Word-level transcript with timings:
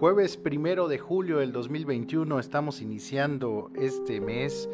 Jueves 0.00 0.38
primero 0.38 0.88
de 0.88 0.96
julio 0.96 1.40
del 1.40 1.52
2021 1.52 2.38
estamos 2.38 2.80
iniciando 2.80 3.70
este 3.74 4.18
mes 4.22 4.66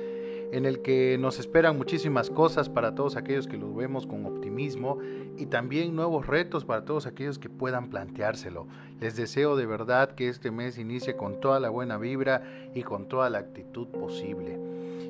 en 0.52 0.66
el 0.66 0.82
que 0.82 1.18
nos 1.18 1.40
esperan 1.40 1.76
muchísimas 1.76 2.30
cosas 2.30 2.68
para 2.68 2.94
todos 2.94 3.16
aquellos 3.16 3.48
que 3.48 3.56
lo 3.56 3.74
vemos 3.74 4.06
con 4.06 4.24
optimismo 4.24 4.98
y 5.36 5.46
también 5.46 5.96
nuevos 5.96 6.28
retos 6.28 6.64
para 6.64 6.84
todos 6.84 7.06
aquellos 7.06 7.40
que 7.40 7.48
puedan 7.48 7.90
planteárselo. 7.90 8.68
Les 9.00 9.16
deseo 9.16 9.56
de 9.56 9.66
verdad 9.66 10.14
que 10.14 10.28
este 10.28 10.52
mes 10.52 10.78
inicie 10.78 11.16
con 11.16 11.40
toda 11.40 11.58
la 11.58 11.70
buena 11.70 11.98
vibra 11.98 12.44
y 12.72 12.84
con 12.84 13.08
toda 13.08 13.28
la 13.28 13.38
actitud 13.38 13.88
posible. 13.88 14.60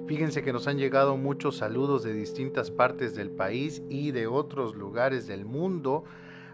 Fíjense 0.07 0.43
que 0.43 0.55
nos 0.55 0.67
han 0.67 0.79
llegado 0.79 1.19
muchos 1.19 1.59
saludos 1.59 2.03
de 2.05 2.15
distintas 2.15 2.71
partes 2.71 3.15
del 3.15 3.29
país 3.29 3.83
y 3.91 4.13
de 4.13 4.29
otros 4.29 4.77
lugares 4.77 5.27
del 5.27 5.45
mundo 5.45 6.05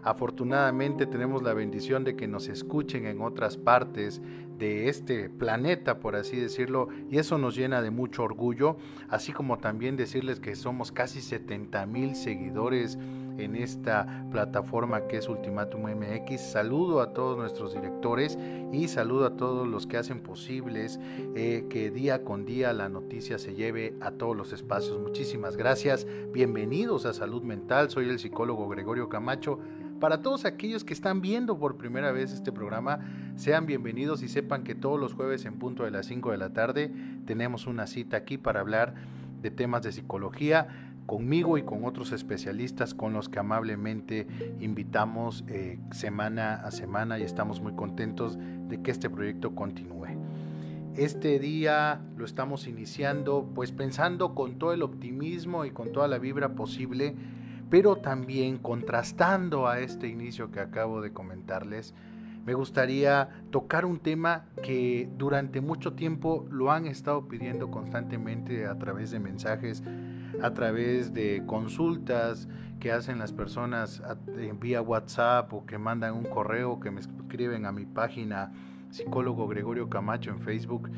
Afortunadamente 0.03 1.05
tenemos 1.05 1.43
la 1.43 1.53
bendición 1.53 2.03
de 2.03 2.15
que 2.15 2.27
nos 2.27 2.47
escuchen 2.47 3.05
en 3.05 3.21
otras 3.21 3.57
partes 3.57 4.21
de 4.57 4.89
este 4.89 5.29
planeta, 5.29 5.99
por 5.99 6.15
así 6.15 6.37
decirlo, 6.37 6.89
y 7.09 7.17
eso 7.17 7.37
nos 7.37 7.55
llena 7.55 7.81
de 7.81 7.89
mucho 7.89 8.23
orgullo, 8.23 8.77
así 9.09 9.31
como 9.31 9.57
también 9.57 9.95
decirles 9.95 10.39
que 10.39 10.55
somos 10.55 10.91
casi 10.91 11.21
70 11.21 11.85
mil 11.85 12.15
seguidores 12.15 12.97
en 13.37 13.55
esta 13.55 14.25
plataforma 14.31 15.07
que 15.07 15.17
es 15.17 15.27
Ultimatum 15.27 15.81
MX. 15.81 16.39
Saludo 16.39 17.01
a 17.01 17.13
todos 17.13 17.37
nuestros 17.37 17.73
directores 17.73 18.37
y 18.71 18.87
saludo 18.87 19.25
a 19.25 19.35
todos 19.35 19.67
los 19.67 19.87
que 19.87 19.97
hacen 19.97 20.21
posibles 20.21 20.99
eh, 21.35 21.65
que 21.69 21.89
día 21.89 22.23
con 22.23 22.45
día 22.45 22.73
la 22.73 22.89
noticia 22.89 23.39
se 23.39 23.55
lleve 23.55 23.95
a 24.01 24.11
todos 24.11 24.35
los 24.35 24.53
espacios. 24.53 24.99
Muchísimas 24.99 25.57
gracias. 25.57 26.05
Bienvenidos 26.31 27.05
a 27.05 27.13
Salud 27.13 27.41
Mental. 27.41 27.89
Soy 27.89 28.09
el 28.09 28.19
psicólogo 28.19 28.67
Gregorio 28.67 29.09
Camacho. 29.09 29.59
Para 29.99 30.21
todos 30.21 30.45
aquellos 30.45 30.83
que 30.83 30.93
están 30.93 31.21
viendo 31.21 31.57
por 31.57 31.77
primera 31.77 32.11
vez 32.11 32.31
este 32.31 32.51
programa, 32.51 32.99
sean 33.35 33.65
bienvenidos 33.65 34.21
y 34.21 34.27
sepan 34.27 34.63
que 34.63 34.75
todos 34.75 34.99
los 34.99 35.13
jueves 35.13 35.45
en 35.45 35.59
punto 35.59 35.83
de 35.83 35.91
las 35.91 36.07
5 36.07 36.31
de 36.31 36.37
la 36.37 36.53
tarde 36.53 36.91
tenemos 37.25 37.67
una 37.67 37.87
cita 37.87 38.17
aquí 38.17 38.37
para 38.37 38.59
hablar 38.59 38.95
de 39.41 39.51
temas 39.51 39.81
de 39.83 39.91
psicología 39.91 40.67
conmigo 41.05 41.57
y 41.57 41.63
con 41.63 41.85
otros 41.85 42.11
especialistas 42.11 42.93
con 42.93 43.13
los 43.13 43.29
que 43.29 43.39
amablemente 43.39 44.27
invitamos 44.59 45.43
eh, 45.47 45.79
semana 45.91 46.55
a 46.55 46.71
semana 46.71 47.19
y 47.19 47.23
estamos 47.23 47.61
muy 47.61 47.73
contentos 47.73 48.37
de 48.69 48.81
que 48.81 48.91
este 48.91 49.09
proyecto 49.09 49.55
continúe. 49.55 50.17
Este 50.95 51.39
día 51.39 52.01
lo 52.17 52.25
estamos 52.25 52.67
iniciando 52.67 53.49
pues 53.55 53.71
pensando 53.71 54.35
con 54.35 54.59
todo 54.59 54.73
el 54.73 54.83
optimismo 54.83 55.65
y 55.65 55.71
con 55.71 55.91
toda 55.91 56.07
la 56.07 56.19
vibra 56.19 56.55
posible 56.55 57.15
pero 57.73 57.95
también 57.95 58.59
contrastando 58.59 59.67
a 59.67 59.79
este 59.79 60.07
inicio 60.07 60.51
que 60.51 60.59
acabo 60.59 61.01
de 61.01 61.11
comentarles, 61.11 61.95
me 62.45 62.53
gustaría 62.53 63.29
tocar 63.49 63.83
un 63.83 63.97
tema 63.97 64.45
que 64.61 65.09
durante 65.17 65.59
mucho 65.59 65.93
tiempo 65.93 66.45
lo 66.51 66.71
han 66.71 66.85
estado 66.85 67.27
pidiendo 67.27 67.71
constantemente 67.71 68.67
a 68.67 68.77
través 68.77 69.09
de 69.09 69.19
mensajes, 69.19 69.81
a 70.43 70.53
través 70.53 71.15
de 71.15 71.41
consultas 71.47 72.47
que 72.79 72.91
hacen 72.91 73.17
las 73.17 73.33
personas 73.33 74.03
vía 74.59 74.79
WhatsApp 74.83 75.51
o 75.51 75.65
que 75.65 75.79
mandan 75.79 76.13
un 76.13 76.25
correo, 76.25 76.79
que 76.79 76.91
me 76.91 76.99
escriben 76.99 77.65
a 77.65 77.71
mi 77.71 77.87
página 77.87 78.53
psicólogo 78.91 79.47
Gregorio 79.47 79.89
Camacho 79.89 80.29
en 80.29 80.41
Facebook, 80.41 80.91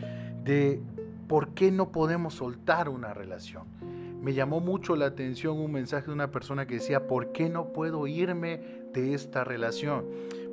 de 0.43 0.81
por 1.29 1.53
qué 1.53 1.71
no 1.71 1.93
podemos 1.93 2.33
soltar 2.33 2.89
una 2.89 3.13
relación 3.13 3.63
me 4.25 4.33
llamó 4.33 4.59
mucho 4.59 4.95
la 4.95 5.05
atención 5.05 5.59
un 5.59 5.71
mensaje 5.71 6.07
de 6.07 6.13
una 6.13 6.31
persona 6.31 6.65
que 6.65 6.73
decía, 6.73 7.05
¿por 7.05 7.31
qué 7.31 7.47
no 7.47 7.71
puedo 7.71 8.07
irme 8.07 8.59
de 8.91 9.13
esta 9.13 9.43
relación? 9.43 10.05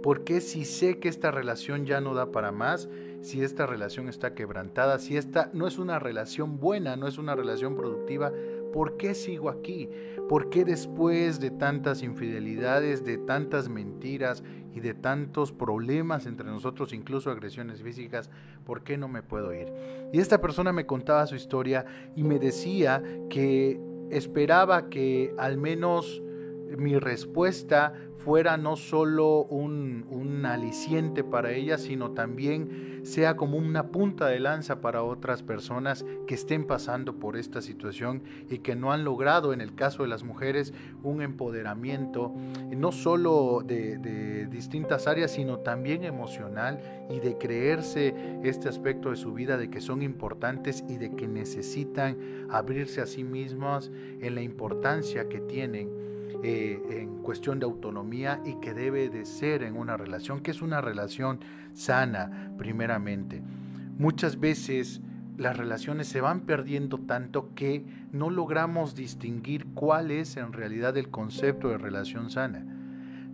¿Por 0.03 0.25
qué 0.25 0.42
si 0.42 0.67
sé 0.67 0.98
que 0.98 1.09
esta 1.09 1.31
relación 1.31 1.87
ya 1.87 2.03
no 2.03 2.12
da 2.12 2.33
para 2.33 2.53
más? 2.53 2.91
Si 3.22 3.43
esta 3.43 3.65
relación 3.65 4.11
está 4.11 4.34
quebrantada, 4.34 4.99
si 4.99 5.16
esta 5.16 5.49
no 5.55 5.66
es 5.66 5.78
una 5.78 5.99
relación 5.99 6.61
buena, 6.61 6.97
no 6.97 7.09
es 7.09 7.16
una 7.16 7.34
relación 7.34 7.75
productiva, 7.75 8.31
¿por 8.75 8.99
qué 8.99 9.15
sigo 9.15 9.49
aquí? 9.49 9.88
¿Por 10.28 10.50
qué 10.50 10.66
después 10.66 11.41
de 11.41 11.50
tantas 11.50 12.03
infidelidades, 12.03 13.06
de 13.06 13.16
tantas 13.16 13.71
mentiras 13.71 14.44
y 14.75 14.81
de 14.81 14.94
tantos 14.94 15.53
problemas 15.53 16.27
entre 16.27 16.47
nosotros, 16.47 16.93
incluso 16.93 17.31
agresiones 17.31 17.83
físicas, 17.83 18.31
¿por 18.65 18.83
qué 18.83 18.97
no 18.97 19.09
me 19.09 19.22
puedo 19.22 19.53
ir? 19.53 19.72
Y 20.12 20.21
esta 20.21 20.41
persona 20.41 20.72
me 20.72 20.87
contaba 20.87 21.27
su 21.27 21.34
historia 21.34 21.84
y 22.16 22.25
me 22.25 22.38
decía 22.38 23.03
que 23.28 23.81
esperaba 24.11 24.88
que 24.88 25.34
al 25.38 25.56
menos 25.56 26.22
mi 26.77 26.99
respuesta 26.99 27.94
fuera 28.22 28.56
no 28.56 28.77
solo 28.77 29.44
un, 29.44 30.06
un, 30.09 30.47
aliciente 30.47 31.25
para 31.25 31.53
ella, 31.53 31.77
sino 31.77 32.12
también 32.12 33.00
sea 33.03 33.37
como 33.37 33.59
una 33.59 33.88
punta 33.88 34.28
de 34.28 34.38
lanza 34.38 34.81
para 34.81 35.03
otras 35.03 35.43
personas 35.43 36.05
que 36.27 36.34
estén 36.34 36.66
pasando 36.66 37.16
por 37.16 37.37
esta 37.37 37.61
situación 37.61 38.22
y 38.49 38.59
que 38.59 38.77
no 38.77 38.93
han 38.93 39.05
logrado, 39.05 39.53
en 39.53 39.61
el 39.61 39.75
caso 39.75 40.05
de 40.05 40.09
las 40.09 40.22
mujeres, 40.22 40.72
un 41.03 41.21
empoderamiento 41.21 42.32
no 42.77 42.93
solo 42.93 43.62
de, 43.65 43.99
de 43.99 44.47
distintas 44.47 45.09
áreas, 45.09 45.32
sino 45.32 45.59
también 45.59 46.05
emocional 46.05 46.81
y 47.11 47.19
de 47.19 47.37
creerse 47.38 48.15
este 48.44 48.69
aspecto 48.69 49.11
de 49.11 49.16
su 49.16 49.32
vida 49.32 49.56
de 49.56 49.69
que 49.69 49.81
son 49.81 50.03
importantes 50.03 50.84
y 50.88 50.97
de 50.97 51.11
que 51.15 51.27
necesitan 51.27 52.16
abrirse 52.50 53.00
a 53.00 53.06
sí 53.06 53.25
mismas 53.25 53.91
en 54.21 54.34
la 54.37 54.43
importancia 54.43 55.28
que 55.28 55.41
tienen 55.41 56.01
eh, 56.42 56.82
en 56.91 57.22
cuestión 57.22 57.60
de 57.60 57.66
autonomía 57.66 58.41
y 58.44 58.54
que 58.54 58.75
debe 58.75 59.08
de 59.08 59.25
ser 59.25 59.62
en 59.62 59.76
una 59.76 59.97
relación, 59.97 60.41
que 60.41 60.50
es 60.50 60.60
una 60.60 60.80
relación 60.80 61.41
sana 61.72 62.53
primeramente. 62.58 63.42
Muchas 63.97 64.41
veces 64.41 65.00
las 65.36 65.56
relaciones 65.56 66.08
se 66.08 66.20
van 66.20 66.41
perdiendo 66.41 66.98
tanto 66.98 67.54
que 67.54 67.84
no 68.10 68.28
logramos 68.28 68.94
distinguir 68.94 69.66
cuál 69.75 70.10
es 70.10 70.36
en 70.36 70.52
realidad 70.52 70.97
el 70.97 71.10
concepto 71.10 71.69
de 71.69 71.78
relación 71.78 72.31
sana. 72.31 72.66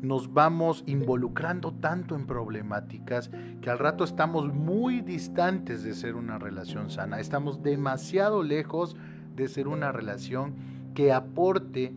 Nos 0.01 0.33
vamos 0.33 0.85
involucrando 0.87 1.73
tanto 1.73 2.15
en 2.15 2.27
problemáticas 2.27 3.31
que 3.61 3.71
al 3.71 3.79
rato 3.79 4.05
estamos 4.05 4.53
muy 4.53 5.01
distantes 5.01 5.83
de 5.83 5.95
ser 5.95 6.15
una 6.15 6.39
relación 6.39 6.91
sana. 6.91 7.19
Estamos 7.19 7.63
demasiado 7.63 8.43
lejos 8.43 8.97
de 9.35 9.49
ser 9.49 9.67
una 9.67 9.91
relación 9.93 10.55
que 10.95 11.13
aporte 11.13 11.95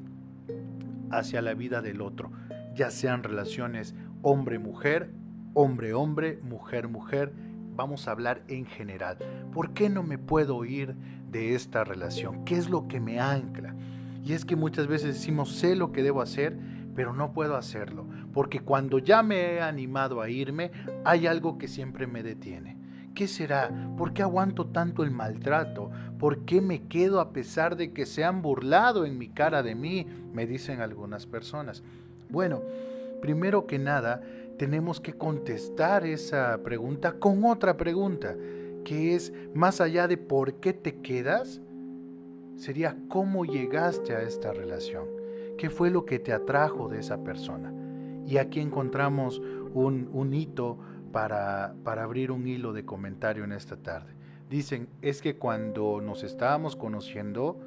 hacia 1.11 1.41
la 1.41 1.53
vida 1.53 1.81
del 1.81 2.01
otro, 2.01 2.31
ya 2.75 2.91
sean 2.91 3.23
relaciones 3.23 3.95
hombre-mujer, 4.21 5.11
hombre-hombre, 5.53 6.39
mujer-mujer, 6.41 7.33
vamos 7.75 8.07
a 8.07 8.11
hablar 8.11 8.43
en 8.47 8.65
general. 8.65 9.17
¿Por 9.53 9.73
qué 9.73 9.89
no 9.89 10.03
me 10.03 10.17
puedo 10.17 10.63
ir 10.65 10.95
de 11.29 11.55
esta 11.55 11.83
relación? 11.83 12.45
¿Qué 12.45 12.55
es 12.55 12.69
lo 12.69 12.87
que 12.87 12.99
me 12.99 13.19
ancla? 13.19 13.75
Y 14.23 14.33
es 14.33 14.45
que 14.45 14.55
muchas 14.55 14.87
veces 14.87 15.15
decimos, 15.15 15.51
sé 15.55 15.75
lo 15.75 15.91
que 15.91 16.03
debo 16.03 16.21
hacer, 16.21 16.57
pero 16.95 17.13
no 17.13 17.33
puedo 17.33 17.55
hacerlo, 17.55 18.05
porque 18.33 18.59
cuando 18.59 18.99
ya 18.99 19.23
me 19.23 19.53
he 19.53 19.61
animado 19.61 20.21
a 20.21 20.29
irme, 20.29 20.71
hay 21.05 21.25
algo 21.25 21.57
que 21.57 21.67
siempre 21.67 22.05
me 22.05 22.21
detiene. 22.21 22.70
¿Qué 23.15 23.27
será? 23.27 23.69
¿Por 23.97 24.13
qué 24.13 24.21
aguanto 24.21 24.67
tanto 24.67 25.03
el 25.03 25.11
maltrato? 25.11 25.91
¿Por 26.17 26.45
qué 26.45 26.61
me 26.61 26.87
quedo 26.87 27.19
a 27.19 27.31
pesar 27.31 27.75
de 27.75 27.91
que 27.91 28.05
se 28.05 28.23
han 28.23 28.41
burlado 28.41 29.05
en 29.05 29.17
mi 29.17 29.27
cara 29.27 29.63
de 29.63 29.75
mí? 29.75 30.07
Me 30.33 30.47
dicen 30.47 30.81
algunas 30.81 31.25
personas. 31.25 31.83
Bueno, 32.29 32.61
primero 33.21 33.67
que 33.67 33.79
nada, 33.79 34.21
tenemos 34.57 35.01
que 35.01 35.13
contestar 35.13 36.05
esa 36.05 36.59
pregunta 36.63 37.13
con 37.13 37.43
otra 37.45 37.77
pregunta, 37.77 38.35
que 38.85 39.15
es, 39.15 39.33
más 39.53 39.81
allá 39.81 40.07
de 40.07 40.17
por 40.17 40.55
qué 40.55 40.73
te 40.73 41.01
quedas, 41.01 41.61
sería 42.55 42.95
cómo 43.09 43.43
llegaste 43.43 44.15
a 44.15 44.21
esta 44.21 44.53
relación. 44.53 45.05
¿Qué 45.57 45.69
fue 45.69 45.89
lo 45.89 46.05
que 46.05 46.19
te 46.19 46.31
atrajo 46.31 46.87
de 46.87 46.99
esa 46.99 47.23
persona? 47.23 47.73
Y 48.25 48.37
aquí 48.37 48.59
encontramos 48.59 49.41
un, 49.73 50.09
un 50.13 50.33
hito 50.33 50.77
para, 51.11 51.73
abrir 51.85 52.31
un 52.31 52.47
hilo 52.47 52.73
de 52.73 52.85
comentario 52.85 53.43
en 53.43 53.51
esta 53.51 53.77
tarde. 53.77 54.13
Dicen, 54.49 54.87
es 55.01 55.21
que 55.21 55.37
cuando 55.37 56.01
nos 56.01 56.23
estábamos 56.23 56.75
conociendo, 56.75 57.59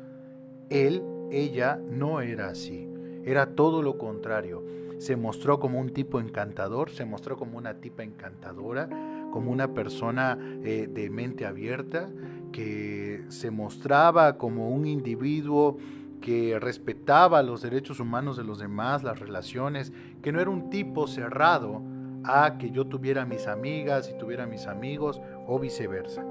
él, 0.70 1.02
ella 1.30 1.76
no 1.76 2.20
era 2.20 2.48
así, 2.48 2.88
era 3.24 3.54
todo 3.54 3.82
lo 3.82 3.96
contrario. 3.98 4.64
Se 4.98 5.16
mostró 5.16 5.58
como 5.58 5.80
un 5.80 5.90
tipo 5.90 6.20
encantador, 6.20 6.90
se 6.90 7.04
mostró 7.04 7.36
como 7.36 7.58
una 7.58 7.74
tipa 7.74 8.02
encantadora, 8.02 8.88
como 9.32 9.50
una 9.50 9.74
persona 9.74 10.38
eh, 10.62 10.88
de 10.90 11.10
mente 11.10 11.46
abierta, 11.46 12.08
que 12.52 13.24
se 13.28 13.50
mostraba 13.50 14.38
como 14.38 14.70
un 14.70 14.86
individuo 14.86 15.78
que 16.20 16.58
respetaba 16.58 17.42
los 17.42 17.60
derechos 17.60 18.00
humanos 18.00 18.36
de 18.36 18.44
los 18.44 18.58
demás, 18.58 19.02
las 19.02 19.18
relaciones, 19.18 19.92
que 20.22 20.32
no 20.32 20.40
era 20.40 20.48
un 20.48 20.70
tipo 20.70 21.06
cerrado, 21.06 21.82
a 22.24 22.56
que 22.58 22.70
yo 22.70 22.86
tuviera 22.86 23.24
mis 23.24 23.46
amigas 23.46 24.10
y 24.12 24.18
tuviera 24.18 24.46
mis 24.46 24.66
amigos 24.66 25.20
o 25.46 25.58
viceversa. 25.58 26.24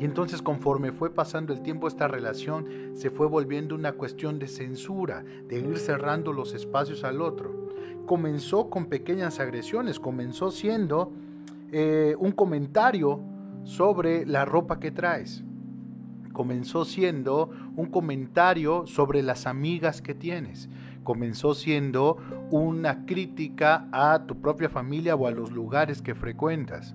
Y 0.00 0.04
entonces 0.06 0.40
conforme 0.40 0.92
fue 0.92 1.10
pasando 1.10 1.52
el 1.52 1.60
tiempo 1.60 1.86
esta 1.86 2.08
relación 2.08 2.66
se 2.94 3.10
fue 3.10 3.26
volviendo 3.26 3.74
una 3.74 3.92
cuestión 3.92 4.38
de 4.38 4.48
censura, 4.48 5.22
de 5.46 5.58
ir 5.58 5.76
cerrando 5.78 6.32
los 6.32 6.54
espacios 6.54 7.04
al 7.04 7.20
otro. 7.20 7.68
Comenzó 8.06 8.70
con 8.70 8.86
pequeñas 8.86 9.40
agresiones, 9.40 10.00
comenzó 10.00 10.50
siendo 10.50 11.12
eh, 11.70 12.16
un 12.18 12.32
comentario 12.32 13.20
sobre 13.64 14.24
la 14.24 14.46
ropa 14.46 14.80
que 14.80 14.90
traes. 14.90 15.44
Comenzó 16.32 16.86
siendo 16.86 17.50
un 17.76 17.86
comentario 17.90 18.86
sobre 18.86 19.22
las 19.22 19.46
amigas 19.46 20.00
que 20.00 20.14
tienes. 20.14 20.70
Comenzó 21.02 21.54
siendo 21.54 22.18
una 22.50 23.06
crítica 23.06 23.88
a 23.92 24.26
tu 24.26 24.40
propia 24.40 24.68
familia 24.68 25.14
o 25.14 25.26
a 25.26 25.30
los 25.30 25.50
lugares 25.50 26.02
que 26.02 26.14
frecuentas. 26.14 26.94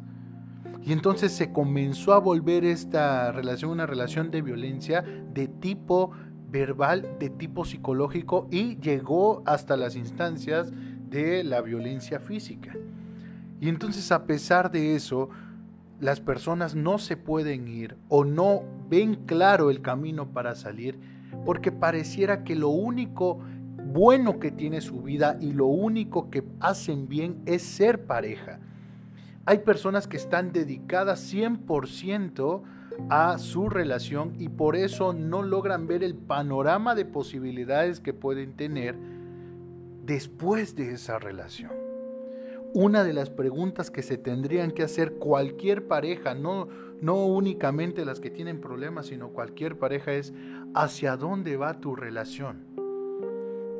Y 0.83 0.93
entonces 0.93 1.31
se 1.31 1.51
comenzó 1.51 2.13
a 2.13 2.19
volver 2.19 2.63
esta 2.63 3.31
relación 3.31 3.71
una 3.71 3.87
relación 3.87 4.29
de 4.29 4.43
violencia 4.43 5.01
de 5.01 5.47
tipo 5.47 6.11
verbal, 6.49 7.17
de 7.19 7.31
tipo 7.31 7.65
psicológico 7.65 8.47
y 8.51 8.77
llegó 8.77 9.41
hasta 9.45 9.75
las 9.77 9.95
instancias 9.95 10.71
de 11.09 11.43
la 11.43 11.61
violencia 11.61 12.19
física. 12.19 12.73
Y 13.59 13.69
entonces 13.69 14.11
a 14.11 14.25
pesar 14.25 14.71
de 14.71 14.95
eso, 14.95 15.29
las 15.99 16.19
personas 16.19 16.75
no 16.75 16.99
se 16.99 17.17
pueden 17.17 17.67
ir 17.67 17.97
o 18.09 18.25
no 18.25 18.63
ven 18.89 19.15
claro 19.25 19.71
el 19.71 19.81
camino 19.81 20.27
para 20.27 20.53
salir 20.53 20.99
porque 21.45 21.71
pareciera 21.71 22.43
que 22.43 22.55
lo 22.55 22.69
único 22.69 23.39
bueno 23.95 24.39
que 24.39 24.51
tiene 24.51 24.81
su 24.81 25.01
vida 25.01 25.37
y 25.39 25.53
lo 25.53 25.67
único 25.67 26.29
que 26.29 26.43
hacen 26.59 27.07
bien 27.07 27.41
es 27.45 27.61
ser 27.61 28.05
pareja. 28.05 28.59
Hay 29.45 29.59
personas 29.59 30.05
que 30.05 30.17
están 30.17 30.51
dedicadas 30.51 31.33
100% 31.33 32.61
a 33.09 33.37
su 33.37 33.69
relación 33.69 34.33
y 34.37 34.49
por 34.49 34.75
eso 34.75 35.13
no 35.13 35.43
logran 35.43 35.87
ver 35.87 36.03
el 36.03 36.13
panorama 36.13 36.93
de 36.93 37.05
posibilidades 37.05 38.01
que 38.01 38.11
pueden 38.11 38.57
tener 38.57 38.97
después 40.05 40.75
de 40.75 40.91
esa 40.91 41.17
relación. 41.17 41.71
Una 42.73 43.05
de 43.05 43.13
las 43.13 43.29
preguntas 43.29 43.91
que 43.91 44.03
se 44.03 44.17
tendrían 44.17 44.71
que 44.71 44.83
hacer 44.83 45.13
cualquier 45.13 45.87
pareja, 45.87 46.35
no, 46.35 46.67
no 46.99 47.25
únicamente 47.27 48.03
las 48.03 48.19
que 48.19 48.29
tienen 48.29 48.59
problemas, 48.59 49.05
sino 49.05 49.29
cualquier 49.29 49.79
pareja 49.79 50.11
es, 50.11 50.33
¿hacia 50.73 51.15
dónde 51.15 51.55
va 51.55 51.79
tu 51.79 51.95
relación? 51.95 52.74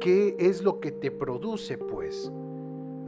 ¿Qué 0.06 0.36
es 0.38 0.62
lo 0.62 0.80
que 0.80 0.92
te 0.92 1.10
produce 1.10 1.80
pues? 1.80 2.32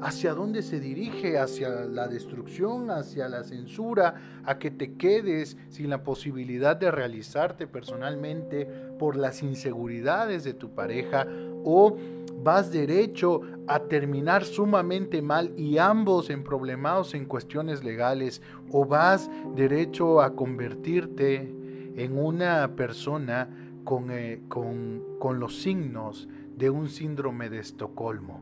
hacia 0.01 0.33
dónde 0.33 0.63
se 0.63 0.79
dirige, 0.79 1.38
hacia 1.38 1.69
la 1.85 2.07
destrucción, 2.07 2.89
hacia 2.89 3.29
la 3.29 3.44
censura, 3.44 4.41
a 4.44 4.57
que 4.57 4.71
te 4.71 4.95
quedes 4.95 5.57
sin 5.69 5.91
la 5.91 6.01
posibilidad 6.01 6.75
de 6.75 6.89
realizarte 6.89 7.67
personalmente 7.67 8.65
por 8.97 9.15
las 9.15 9.44
inseguridades 9.44 10.44
de 10.44 10.55
tu 10.55 10.73
pareja 10.73 11.27
o 11.63 11.95
vas 12.44 12.71
derecho 12.71 13.41
a 13.67 13.81
terminar 13.81 14.44
sumamente 14.44 15.21
mal 15.21 15.53
y 15.55 15.77
ambos 15.77 16.31
en 16.31 16.44
problemados 16.44 17.13
en 17.13 17.25
cuestiones 17.25 17.83
legales 17.83 18.41
o 18.71 18.85
vas 18.85 19.29
derecho 19.55 20.19
a 20.19 20.35
convertirte 20.35 21.53
en 21.95 22.17
una 22.17 22.75
persona 22.75 23.49
con, 23.83 24.09
eh, 24.09 24.41
con, 24.47 25.03
con 25.19 25.39
los 25.39 25.61
signos 25.61 26.27
de 26.57 26.69
un 26.69 26.89
síndrome 26.89 27.50
de 27.50 27.59
Estocolmo. 27.59 28.42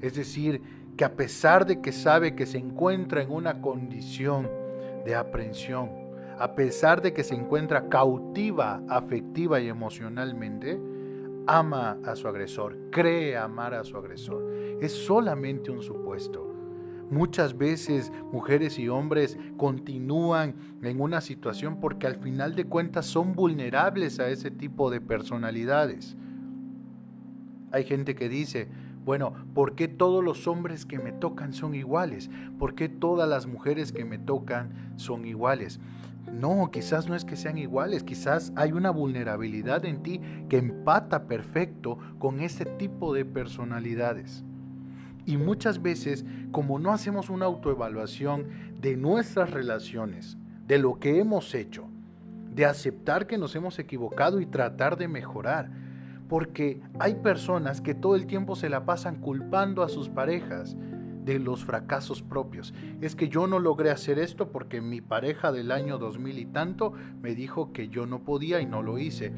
Es 0.00 0.14
decir, 0.14 0.60
que 0.96 1.04
a 1.04 1.14
pesar 1.14 1.64
de 1.64 1.80
que 1.80 1.92
sabe 1.92 2.34
que 2.34 2.46
se 2.46 2.58
encuentra 2.58 3.22
en 3.22 3.30
una 3.30 3.60
condición 3.60 4.50
de 5.04 5.14
aprensión, 5.14 5.90
a 6.38 6.54
pesar 6.54 7.02
de 7.02 7.12
que 7.12 7.24
se 7.24 7.34
encuentra 7.34 7.88
cautiva 7.88 8.82
afectiva 8.88 9.60
y 9.60 9.68
emocionalmente, 9.68 10.80
ama 11.46 11.98
a 12.04 12.16
su 12.16 12.28
agresor, 12.28 12.76
cree 12.90 13.36
amar 13.36 13.74
a 13.74 13.84
su 13.84 13.96
agresor. 13.96 14.44
Es 14.80 14.92
solamente 14.92 15.70
un 15.70 15.82
supuesto. 15.82 16.48
Muchas 17.10 17.58
veces 17.58 18.10
mujeres 18.32 18.78
y 18.78 18.88
hombres 18.88 19.38
continúan 19.56 20.54
en 20.82 21.00
una 21.00 21.20
situación 21.20 21.78
porque 21.78 22.06
al 22.06 22.16
final 22.16 22.54
de 22.54 22.64
cuentas 22.64 23.04
son 23.06 23.34
vulnerables 23.34 24.18
a 24.18 24.28
ese 24.28 24.50
tipo 24.50 24.90
de 24.90 25.00
personalidades. 25.00 26.16
Hay 27.72 27.84
gente 27.84 28.14
que 28.14 28.28
dice, 28.28 28.68
bueno, 29.04 29.32
¿por 29.54 29.74
qué 29.74 29.88
todos 29.88 30.22
los 30.22 30.46
hombres 30.46 30.86
que 30.86 30.98
me 30.98 31.10
tocan 31.10 31.52
son 31.52 31.74
iguales? 31.74 32.30
¿Por 32.58 32.74
qué 32.74 32.88
todas 32.88 33.28
las 33.28 33.46
mujeres 33.46 33.92
que 33.92 34.04
me 34.04 34.18
tocan 34.18 34.92
son 34.96 35.26
iguales? 35.26 35.80
No, 36.30 36.70
quizás 36.70 37.08
no 37.08 37.16
es 37.16 37.24
que 37.24 37.36
sean 37.36 37.58
iguales, 37.58 38.04
quizás 38.04 38.52
hay 38.54 38.72
una 38.72 38.90
vulnerabilidad 38.90 39.84
en 39.84 40.02
ti 40.02 40.20
que 40.48 40.58
empata 40.58 41.26
perfecto 41.26 41.98
con 42.18 42.40
ese 42.40 42.64
tipo 42.64 43.12
de 43.12 43.24
personalidades. 43.24 44.44
Y 45.26 45.36
muchas 45.36 45.82
veces, 45.82 46.24
como 46.50 46.78
no 46.78 46.92
hacemos 46.92 47.28
una 47.28 47.46
autoevaluación 47.46 48.46
de 48.80 48.96
nuestras 48.96 49.50
relaciones, 49.50 50.36
de 50.66 50.78
lo 50.78 50.98
que 50.98 51.18
hemos 51.18 51.54
hecho, 51.54 51.88
de 52.54 52.66
aceptar 52.66 53.26
que 53.26 53.38
nos 53.38 53.54
hemos 53.56 53.78
equivocado 53.78 54.40
y 54.40 54.46
tratar 54.46 54.96
de 54.96 55.08
mejorar, 55.08 55.70
porque 56.32 56.80
hay 56.98 57.16
personas 57.16 57.82
que 57.82 57.94
todo 57.94 58.16
el 58.16 58.26
tiempo 58.26 58.56
se 58.56 58.70
la 58.70 58.86
pasan 58.86 59.16
culpando 59.16 59.82
a 59.82 59.90
sus 59.90 60.08
parejas 60.08 60.78
de 61.26 61.38
los 61.38 61.62
fracasos 61.62 62.22
propios. 62.22 62.72
Es 63.02 63.14
que 63.14 63.28
yo 63.28 63.46
no 63.46 63.58
logré 63.58 63.90
hacer 63.90 64.18
esto 64.18 64.50
porque 64.50 64.80
mi 64.80 65.02
pareja 65.02 65.52
del 65.52 65.70
año 65.70 65.98
2000 65.98 66.38
y 66.38 66.46
tanto 66.46 66.94
me 67.20 67.34
dijo 67.34 67.74
que 67.74 67.88
yo 67.88 68.06
no 68.06 68.24
podía 68.24 68.62
y 68.62 68.66
no 68.66 68.82
lo 68.82 68.98
hice. 68.98 69.30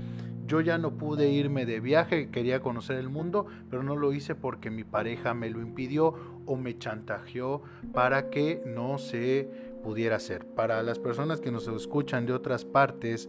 Yo 0.46 0.60
ya 0.60 0.78
no 0.78 0.96
pude 0.96 1.32
irme 1.32 1.66
de 1.66 1.80
viaje, 1.80 2.30
quería 2.30 2.60
conocer 2.60 2.96
el 2.96 3.08
mundo, 3.08 3.46
pero 3.70 3.82
no 3.82 3.96
lo 3.96 4.12
hice 4.12 4.36
porque 4.36 4.70
mi 4.70 4.84
pareja 4.84 5.34
me 5.34 5.50
lo 5.50 5.60
impidió 5.62 6.14
o 6.46 6.56
me 6.56 6.78
chantajeó 6.78 7.64
para 7.92 8.30
que 8.30 8.62
no 8.66 8.98
se 8.98 9.50
pudiera 9.82 10.14
hacer. 10.14 10.46
Para 10.46 10.80
las 10.84 11.00
personas 11.00 11.40
que 11.40 11.50
nos 11.50 11.66
escuchan 11.66 12.24
de 12.24 12.34
otras 12.34 12.64
partes 12.64 13.28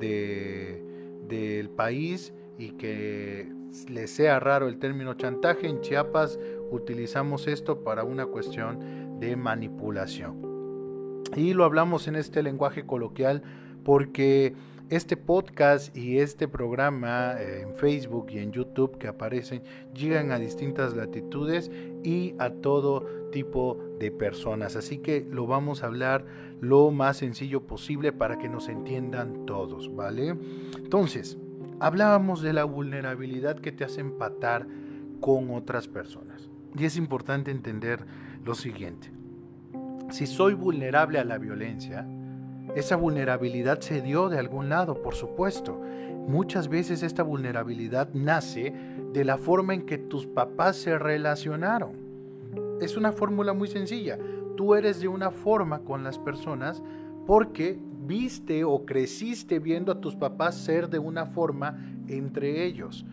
del 0.00 1.68
país, 1.76 2.32
y 2.58 2.72
que 2.72 3.50
les 3.88 4.10
sea 4.10 4.40
raro 4.40 4.68
el 4.68 4.78
término 4.78 5.14
chantaje, 5.14 5.68
en 5.68 5.80
Chiapas 5.80 6.38
utilizamos 6.70 7.48
esto 7.48 7.82
para 7.84 8.04
una 8.04 8.26
cuestión 8.26 9.18
de 9.20 9.36
manipulación. 9.36 11.22
Y 11.36 11.54
lo 11.54 11.64
hablamos 11.64 12.08
en 12.08 12.16
este 12.16 12.42
lenguaje 12.42 12.84
coloquial 12.84 13.42
porque 13.84 14.54
este 14.90 15.16
podcast 15.16 15.96
y 15.96 16.18
este 16.18 16.48
programa 16.48 17.36
eh, 17.38 17.62
en 17.62 17.74
Facebook 17.76 18.26
y 18.30 18.38
en 18.38 18.52
YouTube 18.52 18.98
que 18.98 19.08
aparecen 19.08 19.62
llegan 19.94 20.32
a 20.32 20.38
distintas 20.38 20.94
latitudes 20.94 21.70
y 22.04 22.34
a 22.38 22.50
todo 22.50 23.06
tipo 23.30 23.78
de 23.98 24.10
personas. 24.10 24.76
Así 24.76 24.98
que 24.98 25.26
lo 25.30 25.46
vamos 25.46 25.82
a 25.82 25.86
hablar 25.86 26.26
lo 26.60 26.90
más 26.90 27.16
sencillo 27.16 27.66
posible 27.66 28.12
para 28.12 28.36
que 28.36 28.50
nos 28.50 28.68
entiendan 28.68 29.46
todos, 29.46 29.94
¿vale? 29.94 30.36
Entonces, 30.76 31.38
hablábamos 31.82 32.42
de 32.42 32.52
la 32.52 32.62
vulnerabilidad 32.62 33.58
que 33.58 33.72
te 33.72 33.82
hace 33.82 34.00
empatar 34.00 34.68
con 35.20 35.50
otras 35.50 35.88
personas. 35.88 36.48
Y 36.78 36.84
es 36.84 36.96
importante 36.96 37.50
entender 37.50 38.06
lo 38.44 38.54
siguiente. 38.54 39.10
Si 40.10 40.26
soy 40.26 40.54
vulnerable 40.54 41.18
a 41.18 41.24
la 41.24 41.38
violencia, 41.38 42.06
esa 42.76 42.94
vulnerabilidad 42.94 43.80
se 43.80 44.00
dio 44.00 44.28
de 44.28 44.38
algún 44.38 44.68
lado, 44.68 45.02
por 45.02 45.16
supuesto. 45.16 45.80
Muchas 46.28 46.68
veces 46.68 47.02
esta 47.02 47.24
vulnerabilidad 47.24 48.10
nace 48.14 48.72
de 49.12 49.24
la 49.24 49.36
forma 49.36 49.74
en 49.74 49.84
que 49.84 49.98
tus 49.98 50.28
papás 50.28 50.76
se 50.76 50.96
relacionaron. 50.96 51.96
Es 52.80 52.96
una 52.96 53.10
fórmula 53.10 53.54
muy 53.54 53.66
sencilla. 53.66 54.20
Tú 54.56 54.76
eres 54.76 55.00
de 55.00 55.08
una 55.08 55.32
forma 55.32 55.80
con 55.80 56.04
las 56.04 56.20
personas 56.20 56.80
porque 57.26 57.80
viste 58.06 58.64
o 58.64 58.84
creciste 58.84 59.58
viendo 59.58 59.92
a 59.92 60.00
tus 60.00 60.14
papás 60.14 60.56
ser 60.56 60.88
de 60.88 60.98
una 60.98 61.26
forma 61.26 61.78
entre 62.08 62.64
ellos. 62.64 63.04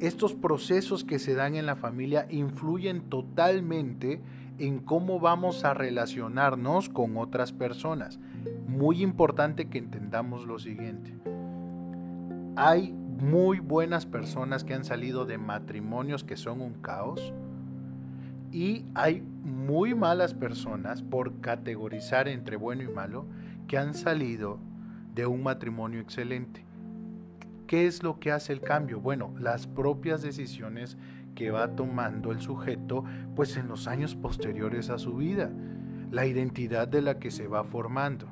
Estos 0.00 0.34
procesos 0.34 1.02
que 1.02 1.18
se 1.18 1.34
dan 1.34 1.56
en 1.56 1.66
la 1.66 1.76
familia 1.76 2.26
influyen 2.30 3.02
totalmente 3.02 4.20
en 4.58 4.78
cómo 4.80 5.18
vamos 5.20 5.64
a 5.64 5.74
relacionarnos 5.74 6.88
con 6.88 7.16
otras 7.16 7.52
personas. 7.52 8.18
Muy 8.66 9.02
importante 9.02 9.68
que 9.68 9.78
entendamos 9.78 10.46
lo 10.46 10.58
siguiente. 10.58 11.14
Hay 12.56 12.92
muy 12.92 13.58
buenas 13.58 14.06
personas 14.06 14.62
que 14.62 14.74
han 14.74 14.84
salido 14.84 15.26
de 15.26 15.38
matrimonios 15.38 16.22
que 16.22 16.36
son 16.36 16.60
un 16.60 16.74
caos 16.74 17.32
y 18.52 18.84
hay 18.94 19.22
muy 19.44 19.94
malas 19.94 20.34
personas, 20.34 21.02
por 21.02 21.40
categorizar 21.40 22.28
entre 22.28 22.56
bueno 22.56 22.82
y 22.82 22.88
malo, 22.88 23.26
que 23.68 23.78
han 23.78 23.94
salido 23.94 24.58
de 25.14 25.26
un 25.26 25.42
matrimonio 25.42 26.00
excelente. 26.00 26.64
¿Qué 27.68 27.86
es 27.86 28.02
lo 28.02 28.18
que 28.18 28.32
hace 28.32 28.52
el 28.54 28.62
cambio? 28.62 28.98
Bueno, 28.98 29.34
las 29.38 29.66
propias 29.66 30.22
decisiones 30.22 30.96
que 31.34 31.50
va 31.50 31.76
tomando 31.76 32.32
el 32.32 32.40
sujeto 32.40 33.04
pues 33.36 33.56
en 33.56 33.68
los 33.68 33.86
años 33.86 34.16
posteriores 34.16 34.90
a 34.90 34.98
su 34.98 35.16
vida, 35.16 35.50
la 36.10 36.26
identidad 36.26 36.88
de 36.88 37.02
la 37.02 37.18
que 37.18 37.30
se 37.30 37.46
va 37.46 37.62
formando. 37.62 38.26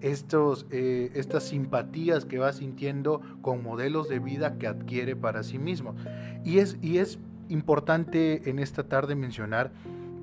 Estos, 0.00 0.66
eh, 0.70 1.10
estas 1.14 1.44
simpatías 1.44 2.26
que 2.26 2.38
va 2.38 2.52
sintiendo 2.52 3.22
con 3.40 3.62
modelos 3.62 4.08
de 4.08 4.20
vida 4.20 4.58
que 4.58 4.68
adquiere 4.68 5.16
para 5.16 5.42
sí 5.42 5.58
mismo. 5.58 5.96
Y 6.44 6.58
es, 6.58 6.78
y 6.82 6.98
es 6.98 7.18
importante 7.48 8.48
en 8.50 8.58
esta 8.58 8.84
tarde 8.84 9.16
mencionar 9.16 9.72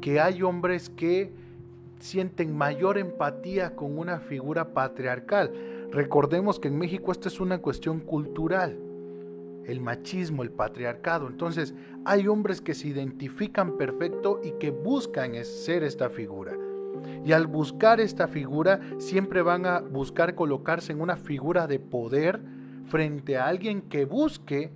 que 0.02 0.22
hay 0.22 0.44
hombres 0.44 0.90
que 0.90 1.34
sienten 2.06 2.56
mayor 2.56 2.98
empatía 2.98 3.76
con 3.76 3.98
una 3.98 4.20
figura 4.20 4.74
patriarcal. 4.74 5.52
Recordemos 5.92 6.60
que 6.60 6.68
en 6.68 6.78
México 6.78 7.12
esta 7.12 7.30
es 7.30 7.40
una 7.40 7.60
cuestión 7.60 8.00
cultural, 8.00 8.78
el 9.66 9.82
machismo, 9.82 10.44
el 10.44 10.52
patriarcado. 10.52 11.28
Entonces 11.28 11.74
hay 12.06 12.28
hombres 12.28 12.62
que 12.62 12.76
se 12.76 12.90
identifican 12.90 13.76
perfecto 13.78 14.40
y 14.44 14.52
que 14.52 14.70
buscan 14.70 15.34
ser 15.44 15.84
esta 15.84 16.10
figura. 16.10 16.56
Y 17.26 17.32
al 17.32 17.48
buscar 17.48 18.00
esta 18.00 18.28
figura, 18.28 18.80
siempre 19.00 19.42
van 19.42 19.66
a 19.66 19.80
buscar 19.80 20.36
colocarse 20.36 20.92
en 20.92 21.02
una 21.02 21.18
figura 21.18 21.66
de 21.66 21.80
poder 21.80 22.40
frente 22.88 23.38
a 23.38 23.48
alguien 23.48 23.82
que 23.82 24.06
busque 24.06 24.70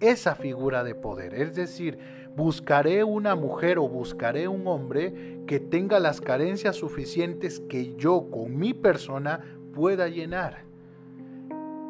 esa 0.00 0.36
figura 0.36 0.84
de 0.84 0.94
poder. 0.94 1.34
Es 1.34 1.54
decir, 1.56 1.98
buscaré 2.38 3.02
una 3.02 3.34
mujer 3.34 3.80
o 3.80 3.88
buscaré 3.88 4.46
un 4.46 4.64
hombre 4.68 5.40
que 5.48 5.58
tenga 5.58 5.98
las 5.98 6.20
carencias 6.20 6.76
suficientes 6.76 7.58
que 7.68 7.96
yo 7.96 8.30
con 8.30 8.56
mi 8.56 8.74
persona 8.74 9.40
pueda 9.74 10.06
llenar. 10.06 10.58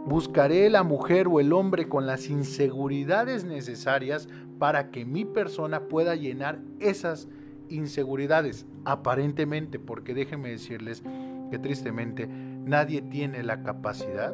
Buscaré 0.06 0.70
la 0.70 0.82
mujer 0.84 1.28
o 1.28 1.38
el 1.38 1.52
hombre 1.52 1.86
con 1.86 2.06
las 2.06 2.30
inseguridades 2.30 3.44
necesarias 3.44 4.26
para 4.58 4.90
que 4.90 5.04
mi 5.04 5.26
persona 5.26 5.80
pueda 5.80 6.14
llenar 6.14 6.60
esas 6.80 7.28
inseguridades, 7.68 8.64
aparentemente, 8.86 9.78
porque 9.78 10.14
déjenme 10.14 10.48
decirles 10.48 11.02
que 11.50 11.58
tristemente 11.58 12.26
nadie 12.26 13.02
tiene 13.02 13.42
la 13.42 13.62
capacidad 13.62 14.32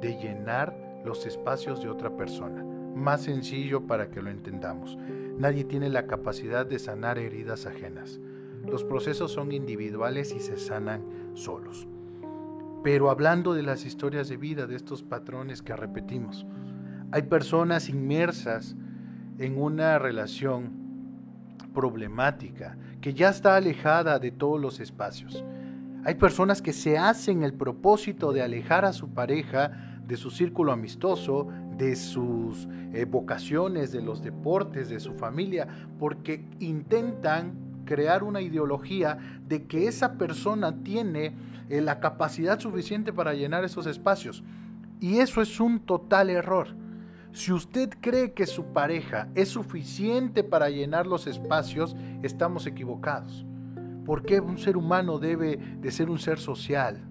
de 0.00 0.16
llenar 0.16 0.74
los 1.04 1.26
espacios 1.26 1.82
de 1.82 1.90
otra 1.90 2.16
persona. 2.16 2.64
Más 2.94 3.20
sencillo 3.20 3.86
para 3.86 4.08
que 4.08 4.22
lo 4.22 4.30
entendamos. 4.30 4.96
Nadie 5.38 5.62
tiene 5.62 5.88
la 5.88 6.08
capacidad 6.08 6.66
de 6.66 6.80
sanar 6.80 7.16
heridas 7.16 7.64
ajenas. 7.66 8.18
Los 8.66 8.82
procesos 8.82 9.30
son 9.30 9.52
individuales 9.52 10.34
y 10.34 10.40
se 10.40 10.58
sanan 10.58 11.04
solos. 11.34 11.86
Pero 12.82 13.08
hablando 13.08 13.54
de 13.54 13.62
las 13.62 13.84
historias 13.84 14.28
de 14.28 14.36
vida, 14.36 14.66
de 14.66 14.74
estos 14.74 15.04
patrones 15.04 15.62
que 15.62 15.76
repetimos, 15.76 16.44
hay 17.12 17.22
personas 17.22 17.88
inmersas 17.88 18.74
en 19.38 19.60
una 19.60 19.98
relación 20.00 20.72
problemática 21.72 22.76
que 23.00 23.14
ya 23.14 23.28
está 23.28 23.54
alejada 23.54 24.18
de 24.18 24.32
todos 24.32 24.60
los 24.60 24.80
espacios. 24.80 25.44
Hay 26.04 26.16
personas 26.16 26.62
que 26.62 26.72
se 26.72 26.98
hacen 26.98 27.44
el 27.44 27.54
propósito 27.54 28.32
de 28.32 28.42
alejar 28.42 28.84
a 28.84 28.92
su 28.92 29.10
pareja 29.10 30.00
de 30.04 30.16
su 30.16 30.30
círculo 30.30 30.72
amistoso, 30.72 31.48
de 31.78 31.96
sus 31.96 32.68
eh, 32.92 33.06
vocaciones, 33.08 33.92
de 33.92 34.02
los 34.02 34.22
deportes, 34.22 34.88
de 34.88 35.00
su 35.00 35.14
familia, 35.14 35.66
porque 35.98 36.44
intentan 36.58 37.54
crear 37.84 38.22
una 38.22 38.42
ideología 38.42 39.16
de 39.46 39.64
que 39.64 39.88
esa 39.88 40.18
persona 40.18 40.82
tiene 40.82 41.32
eh, 41.70 41.80
la 41.80 42.00
capacidad 42.00 42.58
suficiente 42.58 43.12
para 43.12 43.32
llenar 43.32 43.64
esos 43.64 43.86
espacios. 43.86 44.42
Y 45.00 45.18
eso 45.18 45.40
es 45.40 45.60
un 45.60 45.80
total 45.80 46.28
error. 46.28 46.68
Si 47.32 47.52
usted 47.52 47.90
cree 48.00 48.32
que 48.32 48.46
su 48.46 48.64
pareja 48.72 49.28
es 49.34 49.48
suficiente 49.48 50.42
para 50.42 50.70
llenar 50.70 51.06
los 51.06 51.26
espacios, 51.26 51.94
estamos 52.22 52.66
equivocados. 52.66 53.46
Porque 54.04 54.40
un 54.40 54.58
ser 54.58 54.76
humano 54.76 55.18
debe 55.18 55.56
de 55.56 55.90
ser 55.90 56.10
un 56.10 56.18
ser 56.18 56.38
social, 56.38 57.07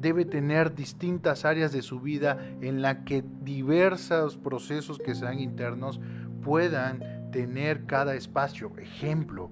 debe 0.00 0.24
tener 0.24 0.74
distintas 0.74 1.44
áreas 1.44 1.72
de 1.72 1.82
su 1.82 2.00
vida 2.00 2.38
en 2.60 2.82
la 2.82 3.04
que 3.04 3.24
diversos 3.42 4.36
procesos 4.36 4.98
que 4.98 5.14
sean 5.14 5.40
internos 5.40 6.00
puedan 6.42 7.30
tener 7.30 7.84
cada 7.86 8.14
espacio. 8.14 8.72
Ejemplo, 8.78 9.50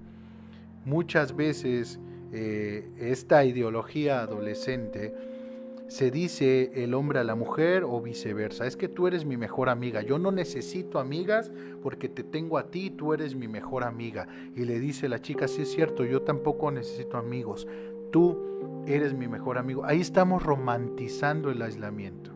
muchas 0.85 1.35
veces 1.35 1.99
eh, 2.31 2.89
esta 2.97 3.45
ideología 3.45 4.21
adolescente 4.21 5.13
se 5.87 6.11
dice 6.11 6.83
el 6.83 6.93
hombre 6.93 7.19
a 7.19 7.23
la 7.23 7.35
mujer 7.35 7.83
o 7.85 8.01
viceversa. 8.01 8.65
Es 8.65 8.75
que 8.75 8.89
tú 8.89 9.07
eres 9.07 9.25
mi 9.25 9.37
mejor 9.37 9.69
amiga. 9.69 10.01
Yo 10.01 10.19
no 10.19 10.31
necesito 10.31 10.99
amigas 10.99 11.51
porque 11.81 12.09
te 12.09 12.23
tengo 12.23 12.57
a 12.57 12.69
ti, 12.69 12.89
tú 12.89 13.13
eres 13.13 13.35
mi 13.35 13.47
mejor 13.47 13.83
amiga. 13.83 14.27
Y 14.55 14.65
le 14.65 14.79
dice 14.79 15.07
la 15.07 15.21
chica, 15.21 15.47
sí 15.47 15.61
es 15.61 15.71
cierto, 15.71 16.03
yo 16.03 16.23
tampoco 16.23 16.71
necesito 16.71 17.17
amigos. 17.17 17.67
Tú 18.11 18.37
eres 18.87 19.13
mi 19.13 19.27
mejor 19.27 19.57
amigo. 19.57 19.85
Ahí 19.85 20.01
estamos 20.01 20.43
romantizando 20.43 21.51
el 21.51 21.61
aislamiento. 21.61 22.31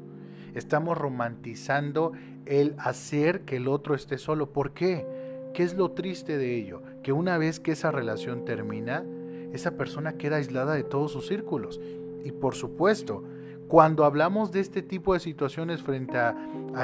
Estamos 0.53 0.97
romantizando 0.97 2.11
el 2.45 2.75
hacer 2.77 3.41
que 3.41 3.57
el 3.57 3.67
otro 3.67 3.95
esté 3.95 4.17
solo. 4.17 4.51
¿Por 4.51 4.73
qué? 4.73 5.05
¿Qué 5.53 5.63
es 5.63 5.75
lo 5.75 5.91
triste 5.91 6.37
de 6.37 6.55
ello? 6.55 6.81
Que 7.03 7.13
una 7.13 7.37
vez 7.37 7.59
que 7.59 7.71
esa 7.71 7.91
relación 7.91 8.45
termina, 8.45 9.05
esa 9.53 9.71
persona 9.71 10.13
queda 10.13 10.37
aislada 10.37 10.73
de 10.73 10.83
todos 10.83 11.11
sus 11.11 11.27
círculos. 11.27 11.79
Y 12.23 12.31
por 12.31 12.55
supuesto, 12.55 13.23
cuando 13.67 14.03
hablamos 14.03 14.51
de 14.51 14.59
este 14.59 14.81
tipo 14.81 15.13
de 15.13 15.21
situaciones 15.21 15.81
frente 15.81 16.17
a, 16.17 16.35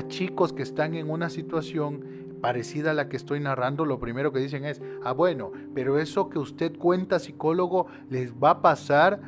chicos 0.07 0.53
que 0.53 0.63
están 0.63 0.95
en 0.95 1.09
una 1.09 1.29
situación 1.29 2.37
parecida 2.41 2.91
a 2.91 2.93
la 2.93 3.09
que 3.09 3.17
estoy 3.17 3.39
narrando, 3.39 3.83
lo 3.83 3.99
primero 3.99 4.31
que 4.31 4.39
dicen 4.39 4.63
es, 4.63 4.81
ah 5.03 5.11
bueno, 5.11 5.51
pero 5.73 5.99
eso 5.99 6.29
que 6.29 6.39
usted 6.39 6.77
cuenta 6.77 7.19
psicólogo 7.19 7.87
les 8.09 8.33
va 8.33 8.51
a 8.51 8.61
pasar 8.61 9.19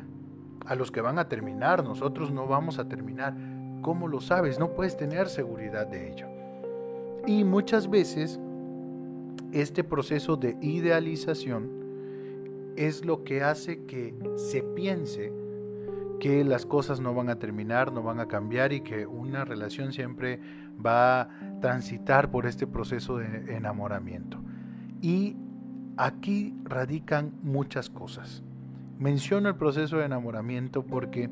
a 0.66 0.74
los 0.74 0.90
que 0.90 1.00
van 1.00 1.18
a 1.18 1.28
terminar, 1.28 1.84
nosotros 1.84 2.30
no 2.30 2.46
vamos 2.46 2.78
a 2.78 2.88
terminar. 2.88 3.34
¿Cómo 3.82 4.08
lo 4.08 4.20
sabes? 4.20 4.58
No 4.58 4.74
puedes 4.74 4.96
tener 4.96 5.28
seguridad 5.28 5.86
de 5.86 6.12
ello. 6.12 6.26
Y 7.26 7.44
muchas 7.44 7.88
veces 7.88 8.38
este 9.52 9.84
proceso 9.84 10.36
de 10.36 10.56
idealización 10.60 11.70
es 12.76 13.04
lo 13.04 13.24
que 13.24 13.42
hace 13.42 13.84
que 13.84 14.14
se 14.36 14.62
piense 14.62 15.32
que 16.20 16.44
las 16.44 16.66
cosas 16.66 17.00
no 17.00 17.14
van 17.14 17.30
a 17.30 17.36
terminar, 17.36 17.92
no 17.92 18.02
van 18.02 18.20
a 18.20 18.28
cambiar 18.28 18.72
y 18.72 18.82
que 18.82 19.06
una 19.06 19.44
relación 19.44 19.92
siempre 19.92 20.38
va 20.84 21.22
a 21.22 21.28
transitar 21.60 22.30
por 22.30 22.46
este 22.46 22.66
proceso 22.66 23.16
de 23.16 23.56
enamoramiento. 23.56 24.38
Y 25.00 25.36
aquí 25.96 26.54
radican 26.62 27.32
muchas 27.42 27.88
cosas. 27.88 28.42
Menciono 29.00 29.48
el 29.48 29.54
proceso 29.56 29.96
de 29.96 30.04
enamoramiento 30.04 30.82
porque 30.82 31.30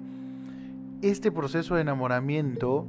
este 1.03 1.31
proceso 1.31 1.75
de 1.75 1.83
enamoramiento, 1.83 2.87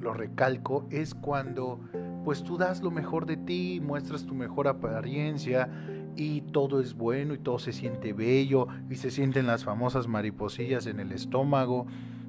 lo 0.00 0.14
recalco, 0.14 0.84
es 0.90 1.14
cuando 1.14 1.78
pues 2.24 2.42
tú 2.42 2.58
das 2.58 2.82
lo 2.82 2.90
mejor 2.90 3.26
de 3.26 3.36
ti, 3.36 3.80
muestras 3.80 4.26
tu 4.26 4.34
mejor 4.34 4.66
apariencia, 4.66 5.68
y 6.16 6.40
todo 6.40 6.80
es 6.80 6.94
bueno 6.94 7.34
y 7.34 7.38
todo 7.38 7.60
se 7.60 7.72
siente 7.72 8.12
bello 8.12 8.66
y 8.90 8.96
se 8.96 9.12
sienten 9.12 9.46
las 9.46 9.64
famosas 9.64 10.08
mariposillas 10.08 10.88
en 10.88 10.98
el 10.98 11.12
estómago 11.12 11.86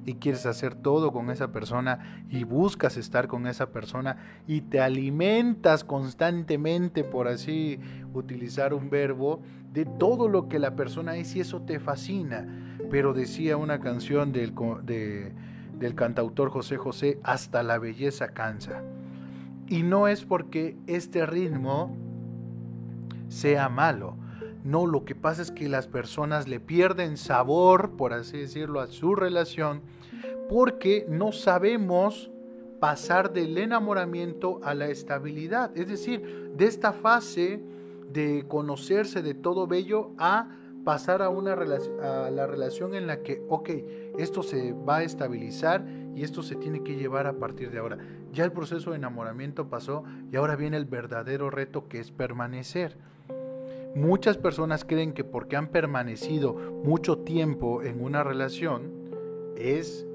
y 0.08 0.14
quieres 0.14 0.46
hacer 0.46 0.74
todo 0.74 1.12
con 1.12 1.28
esa 1.28 1.52
persona 1.52 2.24
y 2.30 2.44
buscas 2.44 2.96
estar 2.96 3.28
con 3.28 3.46
esa 3.46 3.72
persona 3.72 4.16
y 4.46 4.62
te 4.62 4.80
alimentas 4.80 5.84
constantemente, 5.84 7.04
por 7.04 7.28
así 7.28 7.78
utilizar 8.14 8.72
un 8.72 8.88
verbo, 8.88 9.42
de 9.70 9.84
todo 9.84 10.28
lo 10.28 10.48
que 10.48 10.58
la 10.58 10.74
persona 10.74 11.16
es 11.16 11.36
y 11.36 11.40
eso 11.40 11.60
te 11.60 11.78
fascina. 11.78 12.78
Pero 12.90 13.12
decía 13.12 13.58
una 13.58 13.80
canción 13.80 14.32
del, 14.32 14.54
del 14.86 15.94
cantautor 15.94 16.48
José 16.48 16.78
José, 16.78 17.20
hasta 17.22 17.62
la 17.62 17.78
belleza 17.78 18.28
cansa. 18.28 18.82
Y 19.66 19.82
no 19.82 20.08
es 20.08 20.24
porque 20.24 20.78
este 20.86 21.26
ritmo 21.26 21.94
sea 23.28 23.68
malo. 23.68 24.16
No, 24.64 24.86
lo 24.86 25.04
que 25.04 25.14
pasa 25.14 25.42
es 25.42 25.50
que 25.50 25.68
las 25.68 25.86
personas 25.86 26.48
le 26.48 26.60
pierden 26.60 27.18
sabor, 27.18 27.90
por 27.90 28.14
así 28.14 28.38
decirlo, 28.38 28.80
a 28.80 28.86
su 28.86 29.14
relación 29.14 29.82
porque 30.48 31.06
no 31.08 31.32
sabemos 31.32 32.30
pasar 32.80 33.32
del 33.32 33.58
enamoramiento 33.58 34.60
a 34.62 34.74
la 34.74 34.88
estabilidad. 34.88 35.76
Es 35.76 35.88
decir, 35.88 36.52
de 36.56 36.66
esta 36.66 36.92
fase 36.92 37.60
de 38.12 38.44
conocerse 38.48 39.22
de 39.22 39.34
todo 39.34 39.66
bello 39.66 40.12
a 40.18 40.48
pasar 40.84 41.20
a, 41.20 41.28
una 41.28 41.52
a 41.52 42.30
la 42.30 42.46
relación 42.46 42.94
en 42.94 43.06
la 43.06 43.22
que, 43.22 43.42
ok, 43.48 43.70
esto 44.16 44.42
se 44.42 44.72
va 44.72 44.98
a 44.98 45.02
estabilizar 45.02 45.84
y 46.14 46.22
esto 46.22 46.42
se 46.42 46.56
tiene 46.56 46.82
que 46.82 46.96
llevar 46.96 47.26
a 47.26 47.34
partir 47.34 47.70
de 47.70 47.78
ahora. 47.78 47.98
Ya 48.32 48.44
el 48.44 48.52
proceso 48.52 48.90
de 48.90 48.96
enamoramiento 48.96 49.68
pasó 49.68 50.04
y 50.32 50.36
ahora 50.36 50.56
viene 50.56 50.76
el 50.76 50.86
verdadero 50.86 51.50
reto 51.50 51.88
que 51.88 51.98
es 51.98 52.10
permanecer. 52.10 52.96
Muchas 53.94 54.38
personas 54.38 54.84
creen 54.84 55.12
que 55.12 55.24
porque 55.24 55.56
han 55.56 55.68
permanecido 55.68 56.54
mucho 56.54 57.18
tiempo 57.18 57.82
en 57.82 58.02
una 58.02 58.22
relación 58.22 58.92
es 59.56 60.07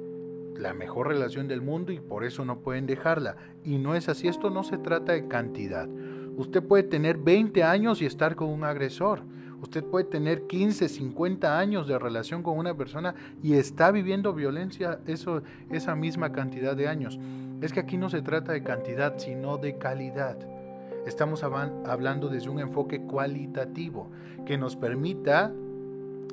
la 0.57 0.74
mejor 0.74 1.07
relación 1.07 1.48
del 1.48 1.62
mundo 1.62 1.91
y 1.91 2.00
por 2.00 2.24
eso 2.24 2.45
no 2.45 2.60
pueden 2.60 2.86
dejarla. 2.86 3.36
Y 3.63 3.77
no 3.77 3.95
es 3.95 4.10
así, 4.10 4.27
esto 4.27 4.50
no 4.50 4.63
se 4.63 4.77
trata 4.77 5.13
de 5.13 5.27
cantidad. 5.27 5.88
Usted 6.38 6.63
puede 6.63 6.83
tener 6.83 7.17
20 7.17 7.63
años 7.63 8.01
y 8.01 8.05
estar 8.05 8.36
con 8.36 8.50
un 8.50 8.63
agresor. 8.63 9.22
Usted 9.62 9.83
puede 9.83 10.05
tener 10.05 10.45
15, 10.48 10.89
50 10.89 11.57
años 11.57 11.88
de 11.88 11.98
relación 11.98 12.43
con 12.43 12.57
una 12.57 12.75
persona 12.75 13.15
y 13.41 13.53
está 13.53 13.91
viviendo 13.91 14.33
violencia 14.33 15.00
eso, 15.07 15.41
esa 15.69 15.95
misma 15.95 16.31
cantidad 16.33 16.75
de 16.75 16.88
años. 16.88 17.17
Es 17.62 17.72
que 17.72 17.79
aquí 17.79 17.98
no 17.98 18.10
se 18.10 18.22
trata 18.22 18.51
de 18.51 18.62
cantidad, 18.62 19.17
sino 19.17 19.57
de 19.57 19.77
calidad. 19.77 20.38
Estamos 21.07 21.43
hablando 21.43 22.29
desde 22.29 22.50
un 22.50 22.60
enfoque 22.60 23.01
cualitativo 23.01 24.10
que 24.45 24.57
nos 24.57 24.75
permita 24.75 25.51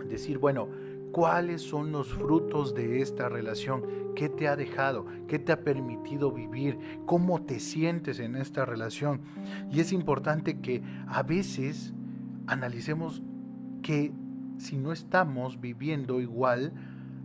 decir, 0.09 0.39
bueno, 0.39 0.69
¿cuáles 1.13 1.63
son 1.63 1.93
los 1.93 2.13
frutos 2.13 2.75
de 2.75 3.01
esta 3.01 3.29
relación? 3.29 3.85
¿Qué 4.15 4.29
te 4.29 4.49
ha 4.49 4.57
dejado? 4.57 5.07
¿Qué 5.29 5.39
te 5.39 5.53
ha 5.53 5.63
permitido 5.63 6.33
vivir? 6.33 6.79
¿Cómo 7.07 7.43
te 7.43 7.61
sientes 7.61 8.21
en 8.21 8.37
esta 8.37 8.65
relación? 8.65 9.23
Y 9.71 9.81
es 9.81 9.93
importante 9.93 10.61
que 10.61 10.83
a 11.07 11.23
veces 11.23 11.95
analicemos 12.47 13.23
que 13.83 14.13
si 14.59 14.77
no 14.77 14.93
estamos 14.93 15.61
viviendo 15.61 16.21
igual 16.21 16.73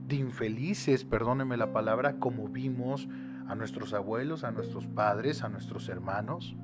de 0.07 0.15
infelices, 0.15 1.03
perdóneme 1.03 1.57
la 1.57 1.73
palabra, 1.73 2.19
como 2.19 2.47
vimos 2.47 3.07
a 3.47 3.55
nuestros 3.55 3.93
abuelos, 3.93 4.43
a 4.43 4.51
nuestros 4.51 4.87
padres, 4.87 5.43
a 5.43 5.49
nuestros 5.49 5.89
hermanos, 5.89 6.55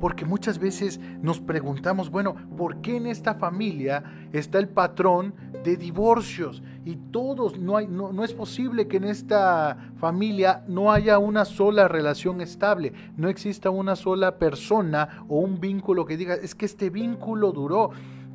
porque 0.00 0.24
muchas 0.24 0.58
veces 0.58 0.98
nos 1.20 1.40
preguntamos, 1.40 2.10
bueno, 2.10 2.34
¿por 2.56 2.80
qué 2.80 2.96
en 2.96 3.06
esta 3.06 3.34
familia 3.34 4.02
está 4.32 4.58
el 4.58 4.68
patrón 4.68 5.34
de 5.62 5.76
divorcios? 5.76 6.62
Y 6.84 6.96
todos, 6.96 7.58
no, 7.58 7.76
hay, 7.76 7.86
no, 7.86 8.12
no, 8.12 8.24
es 8.24 8.32
posible 8.32 8.88
que 8.88 8.96
en 8.96 9.04
esta 9.04 9.92
familia 9.96 10.64
no 10.66 10.90
haya 10.90 11.18
una 11.18 11.44
sola 11.44 11.86
relación 11.86 12.40
estable, 12.40 12.92
no 13.16 13.28
exista 13.28 13.68
una 13.70 13.94
sola 13.94 14.38
persona 14.38 15.24
o 15.28 15.38
un 15.38 15.60
vínculo 15.60 16.06
que 16.06 16.16
diga, 16.16 16.34
es 16.34 16.54
que 16.54 16.64
este 16.64 16.88
vínculo 16.88 17.52
duró, 17.52 17.90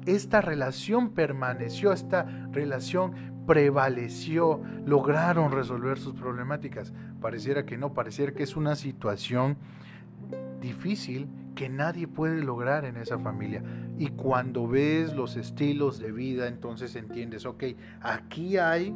esta 0.05 0.39
relación 0.41 1.09
permaneció, 1.09 1.91
esta 1.91 2.23
relación 2.51 3.13
prevaleció, 3.47 4.61
lograron 4.85 5.51
resolver 5.51 5.97
sus 5.97 6.13
problemáticas. 6.13 6.93
Pareciera 7.21 7.65
que 7.65 7.77
no, 7.77 7.93
pareciera 7.93 8.31
que 8.33 8.43
es 8.43 8.55
una 8.55 8.75
situación 8.75 9.57
difícil 10.61 11.27
que 11.55 11.69
nadie 11.69 12.07
puede 12.07 12.43
lograr 12.43 12.85
en 12.85 12.97
esa 12.97 13.17
familia. 13.17 13.63
Y 13.97 14.09
cuando 14.09 14.67
ves 14.67 15.15
los 15.15 15.37
estilos 15.37 15.99
de 15.99 16.11
vida, 16.11 16.47
entonces 16.47 16.95
entiendes, 16.95 17.45
ok, 17.45 17.63
aquí 18.01 18.57
hay 18.57 18.89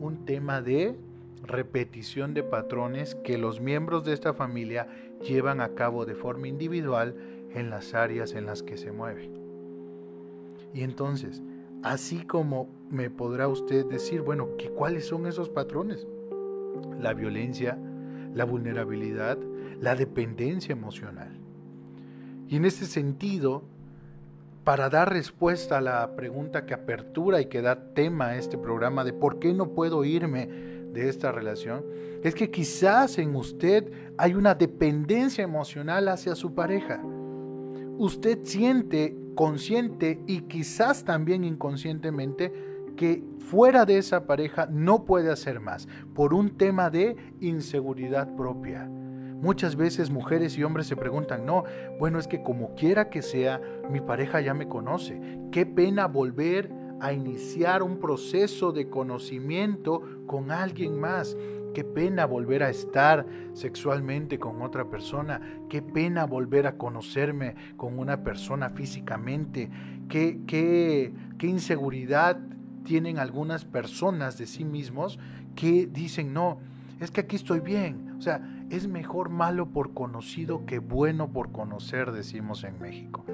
un 0.00 0.24
tema 0.26 0.60
de 0.60 0.96
repetición 1.42 2.34
de 2.34 2.42
patrones 2.42 3.14
que 3.14 3.38
los 3.38 3.60
miembros 3.60 4.04
de 4.04 4.12
esta 4.12 4.34
familia 4.34 4.88
llevan 5.26 5.60
a 5.60 5.70
cabo 5.70 6.04
de 6.04 6.14
forma 6.14 6.48
individual 6.48 7.14
en 7.54 7.70
las 7.70 7.94
áreas 7.94 8.34
en 8.34 8.46
las 8.46 8.62
que 8.62 8.76
se 8.76 8.92
mueve. 8.92 9.30
Y 10.74 10.82
entonces, 10.82 11.42
así 11.82 12.24
como 12.24 12.68
me 12.90 13.10
podrá 13.10 13.48
usted 13.48 13.86
decir, 13.86 14.20
bueno, 14.20 14.48
¿cuáles 14.76 15.06
son 15.06 15.26
esos 15.26 15.48
patrones? 15.48 16.06
La 17.00 17.14
violencia, 17.14 17.78
la 18.34 18.44
vulnerabilidad, 18.44 19.38
la 19.80 19.94
dependencia 19.94 20.72
emocional. 20.72 21.39
Y 22.50 22.56
en 22.56 22.64
ese 22.64 22.84
sentido, 22.86 23.62
para 24.64 24.90
dar 24.90 25.12
respuesta 25.12 25.78
a 25.78 25.80
la 25.80 26.16
pregunta 26.16 26.66
que 26.66 26.74
apertura 26.74 27.40
y 27.40 27.46
que 27.46 27.62
da 27.62 27.94
tema 27.94 28.30
a 28.30 28.36
este 28.38 28.58
programa 28.58 29.04
de 29.04 29.12
por 29.12 29.38
qué 29.38 29.54
no 29.54 29.68
puedo 29.68 30.04
irme 30.04 30.48
de 30.92 31.08
esta 31.08 31.30
relación, 31.30 31.84
es 32.24 32.34
que 32.34 32.50
quizás 32.50 33.18
en 33.18 33.36
usted 33.36 33.92
hay 34.18 34.34
una 34.34 34.56
dependencia 34.56 35.44
emocional 35.44 36.08
hacia 36.08 36.34
su 36.34 36.52
pareja. 36.52 37.00
Usted 37.98 38.40
siente 38.42 39.16
consciente 39.36 40.20
y 40.26 40.40
quizás 40.40 41.04
también 41.04 41.44
inconscientemente 41.44 42.52
que 42.96 43.22
fuera 43.38 43.84
de 43.84 43.98
esa 43.98 44.26
pareja 44.26 44.66
no 44.68 45.04
puede 45.04 45.30
hacer 45.30 45.60
más 45.60 45.86
por 46.14 46.34
un 46.34 46.56
tema 46.56 46.90
de 46.90 47.16
inseguridad 47.38 48.34
propia 48.34 48.90
Muchas 49.40 49.74
veces 49.74 50.10
mujeres 50.10 50.58
y 50.58 50.64
hombres 50.64 50.86
se 50.86 50.96
preguntan, 50.96 51.46
no, 51.46 51.64
bueno, 51.98 52.18
es 52.18 52.28
que 52.28 52.42
como 52.42 52.74
quiera 52.74 53.08
que 53.08 53.22
sea, 53.22 53.60
mi 53.90 54.00
pareja 54.00 54.42
ya 54.42 54.52
me 54.52 54.68
conoce. 54.68 55.18
Qué 55.50 55.64
pena 55.64 56.06
volver 56.06 56.70
a 57.00 57.14
iniciar 57.14 57.82
un 57.82 57.98
proceso 57.98 58.72
de 58.72 58.90
conocimiento 58.90 60.02
con 60.26 60.50
alguien 60.50 61.00
más. 61.00 61.38
Qué 61.72 61.84
pena 61.84 62.26
volver 62.26 62.62
a 62.62 62.68
estar 62.68 63.24
sexualmente 63.54 64.38
con 64.38 64.60
otra 64.60 64.90
persona. 64.90 65.40
Qué 65.70 65.80
pena 65.80 66.26
volver 66.26 66.66
a 66.66 66.76
conocerme 66.76 67.54
con 67.78 67.98
una 67.98 68.22
persona 68.22 68.68
físicamente. 68.68 69.70
Qué, 70.10 70.40
qué, 70.46 71.14
qué 71.38 71.46
inseguridad 71.46 72.38
tienen 72.84 73.18
algunas 73.18 73.64
personas 73.64 74.36
de 74.36 74.46
sí 74.46 74.66
mismos 74.66 75.18
que 75.54 75.86
dicen, 75.86 76.34
no, 76.34 76.58
es 77.00 77.10
que 77.10 77.22
aquí 77.22 77.36
estoy 77.36 77.60
bien. 77.60 78.16
O 78.18 78.20
sea, 78.20 78.42
es 78.70 78.86
mejor 78.86 79.28
malo 79.28 79.66
por 79.66 79.92
conocido 79.92 80.64
que 80.64 80.78
bueno 80.78 81.32
por 81.32 81.50
conocer, 81.52 82.12
decimos 82.12 82.64
en 82.64 82.80
México. 82.80 83.24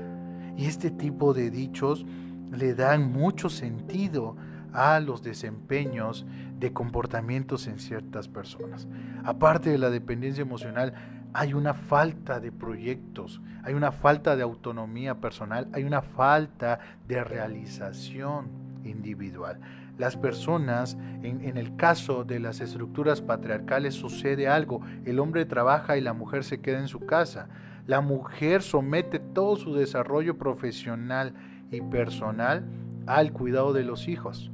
Y 0.57 0.65
este 0.65 0.91
tipo 0.91 1.35
de 1.35 1.51
dichos 1.51 2.07
le 2.51 2.75
dan 2.75 3.13
mucho 3.13 3.51
sentido 3.51 4.37
a 4.73 4.99
los 5.01 5.23
desempeños 5.23 6.27
de 6.59 6.73
comportamientos 6.73 7.67
en 7.67 7.79
ciertas 7.79 8.29
personas. 8.29 8.89
Aparte 9.25 9.71
de 9.71 9.79
la 9.79 9.91
dependencia 9.91 10.43
emocional, 10.43 10.95
hay 11.35 11.53
una 11.53 11.75
falta 11.75 12.41
de 12.41 12.51
proyectos, 12.51 13.43
hay 13.63 13.75
una 13.75 13.93
falta 13.93 14.37
de 14.37 14.43
autonomía 14.43 15.17
personal, 15.17 15.69
hay 15.75 15.85
una 15.85 16.01
falta 16.01 16.79
de 17.07 17.23
realización 17.23 18.49
individual 18.85 19.61
las 19.99 20.17
personas, 20.17 20.97
en, 21.23 21.57
el 21.57 21.77
caso 21.77 22.25
de 22.25 22.39
las 22.39 22.61
estructuras 22.61 23.23
patriarcales 23.23 23.95
sucede 23.95 24.47
algo, 24.49 24.83
el 25.05 25.19
hombre 25.19 25.47
trabaja 25.47 25.97
y 25.97 26.01
la 26.01 26.13
mujer 26.13 26.45
se 26.45 26.61
queda 26.61 26.81
en 26.81 26.89
su 26.89 27.01
casa, 27.01 27.49
la 27.87 28.01
mujer 28.01 28.63
somete 28.63 29.19
todo 29.19 29.57
su 29.57 29.75
desarrollo 29.75 30.37
profesional 30.37 31.35
y 31.71 31.81
personal 31.81 32.65
al 33.07 33.33
cuidado 33.33 33.73
de 33.73 33.85
los 33.85 34.09
hijos. 34.09 34.51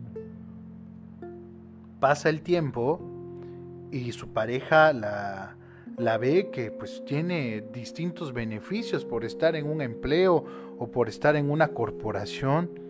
Pasa 1.99 2.29
el 2.29 2.43
tiempo 2.43 3.01
y 3.91 4.13
su 4.13 4.33
pareja 4.33 4.93
la, 4.93 5.57
la 5.97 6.19
ve 6.19 6.51
que 6.53 6.71
pues 6.71 7.05
tiene 7.05 7.65
distintos 7.73 8.33
beneficios 8.33 9.05
por 9.05 9.25
estar 9.25 9.57
en 9.57 9.69
un 9.69 9.83
empleo 9.83 10.45
o 10.79 10.91
por 10.91 11.09
estar 11.09 11.37
en 11.37 11.51
una 11.51 11.69
corporación 11.69 12.82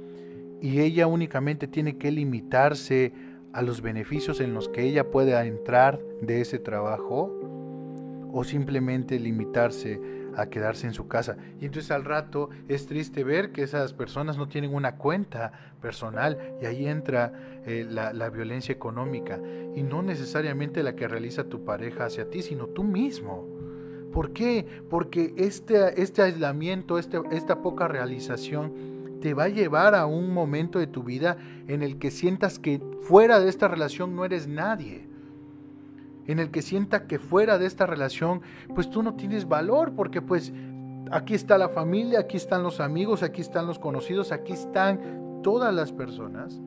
y 0.62 0.80
ella 0.80 1.08
únicamente 1.08 1.66
tiene 1.66 1.98
que 1.98 2.12
limitarse 2.12 3.12
a 3.52 3.62
los 3.62 3.82
beneficios 3.82 4.40
en 4.40 4.54
los 4.54 4.68
que 4.68 4.82
ella 4.82 5.10
pueda 5.10 5.44
entrar 5.44 6.00
de 6.22 6.40
ese 6.40 6.60
trabajo 6.60 8.30
o 8.32 8.44
simplemente 8.44 9.18
limitarse 9.18 10.00
a 10.36 10.46
quedarse 10.46 10.86
en 10.86 10.94
su 10.94 11.08
casa. 11.08 11.36
Y 11.60 11.66
entonces 11.66 11.90
al 11.90 12.04
rato 12.04 12.48
es 12.68 12.86
triste 12.86 13.24
ver 13.24 13.50
que 13.50 13.64
esas 13.64 13.92
personas 13.92 14.38
no 14.38 14.48
tienen 14.48 14.72
una 14.72 14.96
cuenta 14.96 15.52
personal 15.82 16.38
y 16.62 16.66
ahí 16.66 16.86
entra 16.86 17.32
eh, 17.66 17.84
la, 17.86 18.12
la, 18.12 18.30
violencia 18.30 18.72
económica 18.72 19.38
y 19.74 19.82
no 19.82 20.02
necesariamente 20.02 20.82
la 20.82 20.94
que 20.94 21.08
realiza 21.08 21.44
tu 21.44 21.64
pareja 21.64 22.06
hacia 22.06 22.30
ti, 22.30 22.40
sino 22.40 22.68
tú 22.68 22.84
mismo. 22.84 23.46
¿Por 24.12 24.32
qué? 24.32 24.66
Porque 24.88 25.34
este, 25.36 26.00
este 26.00 26.22
aislamiento, 26.22 26.98
este, 26.98 27.20
esta 27.32 27.60
poca 27.62 27.88
realización 27.88 28.91
te 29.22 29.34
va 29.34 29.44
a 29.44 29.48
llevar 29.48 29.94
a 29.94 30.04
un 30.04 30.34
momento 30.34 30.80
de 30.80 30.88
tu 30.88 31.04
vida 31.04 31.38
en 31.68 31.82
el 31.82 31.98
que 31.98 32.10
sientas 32.10 32.58
que 32.58 32.82
fuera 33.02 33.38
de 33.38 33.48
esta 33.48 33.68
relación 33.68 34.14
no 34.16 34.24
eres 34.24 34.48
nadie. 34.48 35.08
En 36.26 36.40
el 36.40 36.50
que 36.50 36.60
sienta 36.60 37.06
que 37.06 37.18
fuera 37.18 37.56
de 37.56 37.66
esta 37.66 37.86
relación, 37.86 38.42
pues 38.74 38.90
tú 38.90 39.02
no 39.02 39.14
tienes 39.14 39.48
valor, 39.48 39.92
porque 39.94 40.20
pues 40.20 40.52
aquí 41.12 41.34
está 41.34 41.56
la 41.56 41.68
familia, 41.68 42.20
aquí 42.20 42.36
están 42.36 42.64
los 42.64 42.80
amigos, 42.80 43.22
aquí 43.22 43.40
están 43.40 43.66
los 43.66 43.78
conocidos, 43.78 44.32
aquí 44.32 44.52
están 44.52 45.40
todas 45.42 45.72
las 45.72 45.92
personas. 45.92 46.60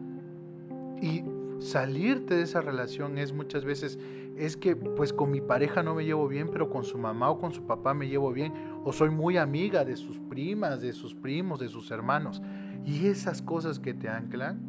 Y 1.01 1.23
salirte 1.59 2.35
de 2.35 2.43
esa 2.43 2.61
relación 2.61 3.17
es 3.17 3.33
muchas 3.33 3.65
veces 3.65 3.99
es 4.37 4.57
que 4.57 4.75
pues 4.75 5.13
con 5.13 5.31
mi 5.31 5.41
pareja 5.41 5.83
no 5.83 5.95
me 5.95 6.05
llevo 6.05 6.27
bien, 6.27 6.49
pero 6.51 6.69
con 6.69 6.83
su 6.83 6.97
mamá 6.97 7.29
o 7.29 7.39
con 7.39 7.53
su 7.53 7.65
papá 7.65 7.93
me 7.93 8.07
llevo 8.07 8.31
bien, 8.31 8.53
o 8.83 8.91
soy 8.91 9.09
muy 9.09 9.37
amiga 9.37 9.85
de 9.85 9.95
sus 9.95 10.19
primas, 10.19 10.81
de 10.81 10.93
sus 10.93 11.15
primos, 11.15 11.59
de 11.59 11.69
sus 11.69 11.91
hermanos. 11.91 12.41
Y 12.85 13.07
esas 13.07 13.41
cosas 13.41 13.79
que 13.79 13.93
te 13.93 14.09
anclan 14.09 14.59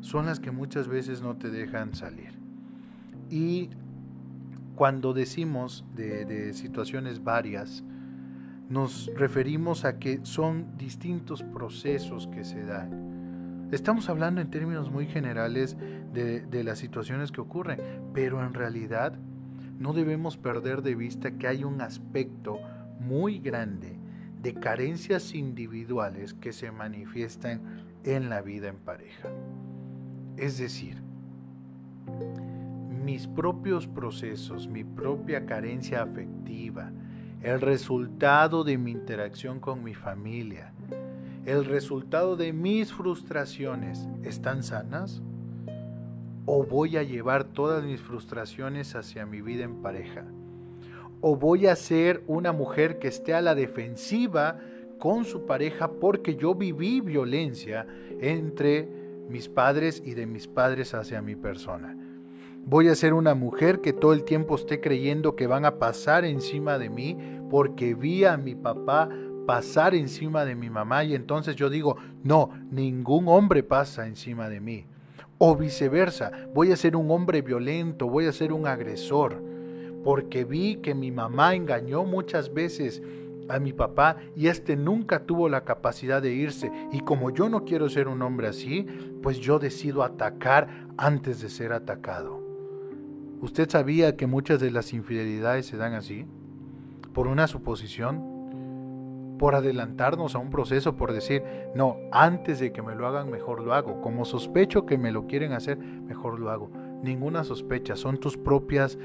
son 0.00 0.26
las 0.26 0.40
que 0.40 0.50
muchas 0.50 0.88
veces 0.88 1.22
no 1.22 1.36
te 1.36 1.50
dejan 1.50 1.94
salir. 1.94 2.38
Y 3.30 3.70
cuando 4.74 5.12
decimos 5.12 5.84
de, 5.94 6.52
situaciones 6.52 7.22
varias, 7.22 7.84
nos 8.68 9.10
referimos 9.14 9.84
a 9.84 9.98
que 9.98 10.20
son 10.22 10.76
distintos 10.78 11.42
procesos 11.42 12.26
que 12.28 12.44
se 12.44 12.64
dan 12.64 13.14
Estamos 13.74 14.08
hablando 14.08 14.40
en 14.40 14.50
términos 14.50 14.90
muy 14.90 15.06
generales 15.06 15.76
de, 16.14 16.64
las 16.64 16.78
situaciones 16.78 17.32
que 17.32 17.40
ocurren, 17.40 17.80
pero 18.12 18.44
en 18.44 18.54
realidad 18.54 19.18
no 19.78 19.92
debemos 19.92 20.36
perder 20.36 20.82
de 20.82 20.94
vista 20.94 21.32
que 21.32 21.48
hay 21.48 21.64
un 21.64 21.80
aspecto 21.80 22.58
muy 23.00 23.40
grande 23.40 23.98
de 24.40 24.54
carencias 24.54 25.34
individuales 25.34 26.34
que 26.34 26.52
se 26.52 26.70
manifiestan 26.70 27.60
en 28.04 28.30
la 28.30 28.40
vida 28.40 28.68
en 28.68 28.76
pareja. 28.76 29.28
Es 30.36 30.58
decir, 30.58 31.02
mis 33.04 33.26
propios 33.26 33.86
procesos, 33.86 34.68
mi 34.68 34.84
propia 34.84 35.44
carencia 35.46 36.02
afectiva, 36.02 36.92
el 37.42 37.60
resultado 37.60 38.64
de 38.64 38.78
mi 38.78 38.92
interacción 38.92 39.60
con 39.60 39.82
mi 39.82 39.94
familia, 39.94 40.72
el 41.44 41.66
resultado 41.66 42.36
de 42.36 42.52
mis 42.52 42.92
frustraciones 42.92 44.08
están 44.22 44.62
sanas? 44.62 45.22
¿O 46.46 46.62
voy 46.62 46.98
a 46.98 47.02
llevar 47.02 47.44
todas 47.44 47.82
mis 47.84 48.00
frustraciones 48.00 48.94
hacia 48.96 49.24
mi 49.24 49.40
vida 49.40 49.64
en 49.64 49.80
pareja? 49.80 50.26
¿O 51.22 51.36
voy 51.36 51.66
a 51.66 51.74
ser 51.74 52.22
una 52.26 52.52
mujer 52.52 52.98
que 52.98 53.08
esté 53.08 53.32
a 53.32 53.40
la 53.40 53.54
defensiva 53.54 54.60
con 54.98 55.24
su 55.24 55.46
pareja 55.46 55.92
porque 55.92 56.36
yo 56.36 56.54
viví 56.54 57.00
violencia 57.00 57.86
entre 58.20 58.86
mis 59.30 59.48
padres 59.48 60.02
y 60.04 60.12
de 60.12 60.26
mis 60.26 60.46
padres 60.46 60.92
hacia 60.92 61.22
mi 61.22 61.34
persona? 61.34 61.96
Voy 62.66 62.88
a 62.88 62.94
ser 62.94 63.14
una 63.14 63.34
mujer 63.34 63.80
que 63.80 63.94
todo 63.94 64.12
el 64.12 64.24
tiempo 64.24 64.56
esté 64.56 64.82
creyendo 64.82 65.36
que 65.36 65.46
van 65.46 65.64
a 65.64 65.78
pasar 65.78 66.26
encima 66.26 66.78
de 66.78 66.90
mí 66.90 67.16
porque 67.48 67.94
vi 67.94 68.24
a 68.24 68.36
mi 68.36 68.54
papá 68.54 69.08
pasar 69.46 69.94
encima 69.94 70.44
de 70.44 70.54
mi 70.54 70.68
mamá 70.68 71.04
y 71.04 71.14
entonces 71.14 71.56
yo 71.56 71.70
digo, 71.70 71.96
no, 72.22 72.50
ningún 72.70 73.28
hombre 73.28 73.62
pasa 73.62 74.06
encima 74.06 74.50
de 74.50 74.60
mí. 74.60 74.86
O 75.38 75.56
viceversa, 75.56 76.30
voy 76.54 76.72
a 76.72 76.76
ser 76.76 76.96
un 76.96 77.10
hombre 77.10 77.42
violento, 77.42 78.08
voy 78.08 78.26
a 78.26 78.32
ser 78.32 78.52
un 78.52 78.66
agresor, 78.66 79.42
porque 80.04 80.44
vi 80.44 80.76
que 80.76 80.94
mi 80.94 81.10
mamá 81.10 81.54
engañó 81.54 82.04
muchas 82.04 82.52
veces 82.52 83.02
a 83.48 83.58
mi 83.58 83.72
papá 83.72 84.16
y 84.36 84.48
este 84.48 84.76
nunca 84.76 85.20
tuvo 85.20 85.48
la 85.48 85.64
capacidad 85.64 86.22
de 86.22 86.32
irse. 86.32 86.70
Y 86.92 87.00
como 87.00 87.30
yo 87.30 87.48
no 87.48 87.64
quiero 87.64 87.88
ser 87.88 88.08
un 88.08 88.22
hombre 88.22 88.48
así, 88.48 88.86
pues 89.22 89.38
yo 89.38 89.58
decido 89.58 90.02
atacar 90.02 90.88
antes 90.96 91.40
de 91.40 91.50
ser 91.50 91.72
atacado. 91.72 92.40
¿Usted 93.40 93.68
sabía 93.68 94.16
que 94.16 94.26
muchas 94.26 94.60
de 94.60 94.70
las 94.70 94.92
infidelidades 94.92 95.66
se 95.66 95.76
dan 95.76 95.94
así? 95.94 96.26
Por 97.12 97.26
una 97.26 97.46
suposición, 97.46 98.33
por 99.38 99.54
adelantarnos 99.54 100.34
a 100.34 100.38
un 100.38 100.50
proceso, 100.50 100.96
por 100.96 101.12
decir, 101.12 101.42
no, 101.74 101.96
antes 102.12 102.60
de 102.60 102.72
que 102.72 102.82
me 102.82 102.94
lo 102.94 103.06
hagan, 103.06 103.30
mejor 103.30 103.60
lo 103.60 103.74
hago. 103.74 104.00
Como 104.00 104.24
sospecho 104.24 104.86
que 104.86 104.98
me 104.98 105.12
lo 105.12 105.26
quieren 105.26 105.52
hacer, 105.52 105.78
mejor 105.78 106.38
lo 106.38 106.50
hago. 106.50 106.70
Ninguna 107.02 107.44
sospecha, 107.44 107.96
son 107.96 108.18
tus 108.18 108.36
propias 108.36 108.98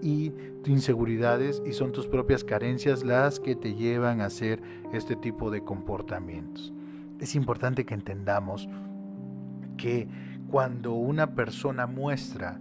y 0.00 0.32
inseguridades 0.66 1.62
y 1.66 1.72
son 1.72 1.92
tus 1.92 2.06
propias 2.06 2.44
carencias 2.44 3.04
las 3.04 3.40
que 3.40 3.56
te 3.56 3.74
llevan 3.74 4.20
a 4.20 4.26
hacer 4.26 4.62
este 4.92 5.16
tipo 5.16 5.50
de 5.50 5.62
comportamientos. 5.62 6.72
Es 7.20 7.34
importante 7.34 7.84
que 7.84 7.94
entendamos 7.94 8.68
que 9.76 10.08
cuando 10.50 10.92
una 10.92 11.34
persona 11.34 11.86
muestra 11.86 12.60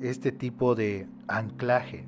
este 0.00 0.32
tipo 0.32 0.74
de 0.74 1.06
anclaje, 1.26 2.06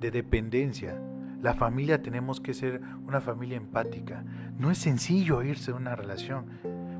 de 0.00 0.10
dependencia, 0.10 1.00
la 1.42 1.54
familia 1.54 2.02
tenemos 2.02 2.40
que 2.40 2.54
ser 2.54 2.80
una 3.06 3.20
familia 3.20 3.56
empática. 3.56 4.24
No 4.58 4.70
es 4.70 4.78
sencillo 4.78 5.42
irse 5.42 5.70
de 5.72 5.76
una 5.76 5.94
relación, 5.94 6.46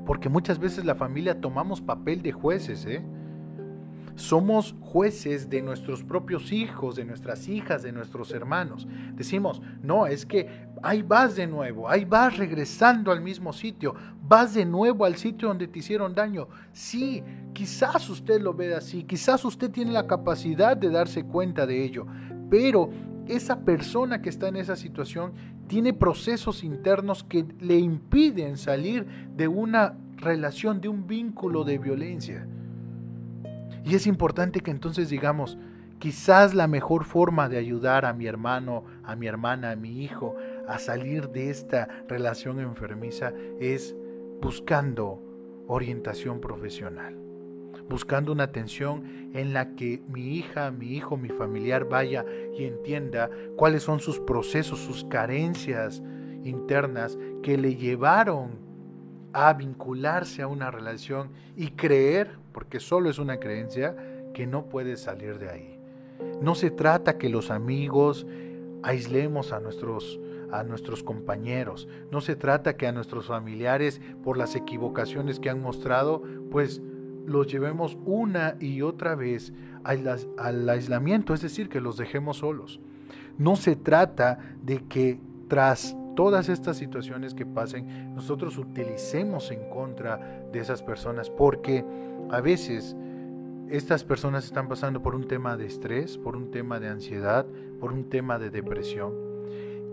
porque 0.04 0.28
muchas 0.28 0.58
veces 0.58 0.84
la 0.84 0.94
familia 0.94 1.40
tomamos 1.40 1.80
papel 1.80 2.22
de 2.22 2.32
jueces, 2.32 2.86
¿eh? 2.86 3.02
Somos 4.14 4.74
jueces 4.80 5.50
de 5.50 5.60
nuestros 5.60 6.02
propios 6.02 6.50
hijos, 6.50 6.96
de 6.96 7.04
nuestras 7.04 7.48
hijas, 7.48 7.82
de 7.82 7.92
nuestros 7.92 8.32
hermanos. 8.32 8.88
Decimos, 9.14 9.60
no, 9.82 10.06
es 10.06 10.24
que 10.24 10.48
ahí 10.82 11.02
vas 11.02 11.36
de 11.36 11.46
nuevo, 11.46 11.88
ahí 11.90 12.06
vas 12.06 12.38
regresando 12.38 13.12
al 13.12 13.20
mismo 13.20 13.52
sitio, 13.52 13.94
vas 14.26 14.54
de 14.54 14.64
nuevo 14.64 15.04
al 15.04 15.16
sitio 15.16 15.48
donde 15.48 15.68
te 15.68 15.80
hicieron 15.80 16.14
daño. 16.14 16.48
Sí, 16.72 17.22
quizás 17.52 18.08
usted 18.08 18.40
lo 18.40 18.54
ve 18.54 18.74
así, 18.74 19.04
quizás 19.04 19.44
usted 19.44 19.70
tiene 19.70 19.92
la 19.92 20.06
capacidad 20.06 20.78
de 20.78 20.88
darse 20.88 21.24
cuenta 21.24 21.66
de 21.66 21.84
ello, 21.84 22.06
pero 22.48 22.88
esa 23.28 23.60
persona 23.60 24.22
que 24.22 24.28
está 24.28 24.48
en 24.48 24.56
esa 24.56 24.76
situación 24.76 25.32
tiene 25.66 25.92
procesos 25.92 26.62
internos 26.64 27.24
que 27.24 27.44
le 27.60 27.78
impiden 27.78 28.56
salir 28.56 29.06
de 29.36 29.48
una 29.48 29.96
relación, 30.16 30.80
de 30.80 30.88
un 30.88 31.06
vínculo 31.06 31.64
de 31.64 31.78
violencia. 31.78 32.46
Y 33.84 33.94
es 33.94 34.06
importante 34.06 34.60
que 34.60 34.70
entonces 34.70 35.08
digamos, 35.08 35.58
quizás 35.98 36.54
la 36.54 36.66
mejor 36.66 37.04
forma 37.04 37.48
de 37.48 37.58
ayudar 37.58 38.04
a 38.04 38.12
mi 38.12 38.26
hermano, 38.26 38.84
a 39.04 39.16
mi 39.16 39.26
hermana, 39.26 39.70
a 39.72 39.76
mi 39.76 40.02
hijo 40.02 40.36
a 40.66 40.78
salir 40.78 41.28
de 41.30 41.50
esta 41.50 41.88
relación 42.08 42.60
enfermiza 42.60 43.32
es 43.60 43.94
buscando 44.40 45.22
orientación 45.68 46.40
profesional, 46.40 47.16
buscando 47.88 48.32
una 48.32 48.44
atención 48.44 49.30
en 49.34 49.52
la 49.52 49.74
que 49.74 50.02
mi 50.08 50.36
hija, 50.36 50.70
mi 50.70 50.88
hijo, 50.88 51.16
mi 51.16 51.28
familiar 51.28 51.88
vaya 51.88 52.24
y 52.56 52.64
entienda 52.64 53.30
cuáles 53.56 53.82
son 53.82 54.00
sus 54.00 54.18
procesos, 54.20 54.80
sus 54.80 55.04
carencias 55.04 56.02
internas 56.44 57.18
que 57.42 57.56
le 57.56 57.76
llevaron 57.76 58.58
a 59.32 59.52
vincularse 59.52 60.42
a 60.42 60.48
una 60.48 60.70
relación 60.70 61.30
y 61.56 61.72
creer, 61.72 62.38
porque 62.52 62.80
solo 62.80 63.10
es 63.10 63.18
una 63.18 63.38
creencia, 63.38 63.96
que 64.32 64.46
no 64.46 64.66
puede 64.66 64.96
salir 64.96 65.38
de 65.38 65.50
ahí. 65.50 65.80
No 66.40 66.54
se 66.54 66.70
trata 66.70 67.18
que 67.18 67.28
los 67.28 67.50
amigos 67.50 68.26
aislemos 68.82 69.52
a 69.52 69.60
nuestros 69.60 70.20
a 70.52 70.62
nuestros 70.62 71.02
compañeros. 71.02 71.88
No 72.10 72.20
se 72.20 72.36
trata 72.36 72.76
que 72.76 72.86
a 72.86 72.92
nuestros 72.92 73.26
familiares, 73.26 74.00
por 74.22 74.36
las 74.36 74.54
equivocaciones 74.54 75.40
que 75.40 75.50
han 75.50 75.60
mostrado, 75.60 76.22
pues 76.50 76.80
los 77.26 77.46
llevemos 77.46 77.98
una 78.04 78.56
y 78.60 78.82
otra 78.82 79.14
vez 79.14 79.52
al, 79.84 80.68
aislamiento, 80.68 81.34
es 81.34 81.42
decir, 81.42 81.68
que 81.68 81.80
los 81.80 81.96
dejemos 81.96 82.38
solos. 82.38 82.80
No 83.38 83.56
se 83.56 83.76
trata 83.76 84.38
de 84.62 84.84
que 84.84 85.20
tras 85.48 85.96
todas 86.14 86.48
estas 86.48 86.76
situaciones 86.76 87.34
que 87.34 87.46
pasen, 87.46 88.14
nosotros 88.14 88.58
utilicemos 88.58 89.50
en 89.50 89.68
contra 89.68 90.46
de 90.50 90.58
esas 90.58 90.82
personas, 90.82 91.30
porque 91.30 91.84
a 92.30 92.40
veces 92.40 92.96
estas 93.68 94.04
personas 94.04 94.44
están 94.44 94.68
pasando 94.68 95.02
por 95.02 95.14
un 95.14 95.26
tema 95.26 95.56
de 95.56 95.66
estrés, 95.66 96.18
por 96.18 96.36
un 96.36 96.50
tema 96.50 96.80
de 96.80 96.88
ansiedad, 96.88 97.46
por 97.80 97.92
un 97.92 98.08
tema 98.08 98.38
de 98.38 98.50
depresión, 98.50 99.12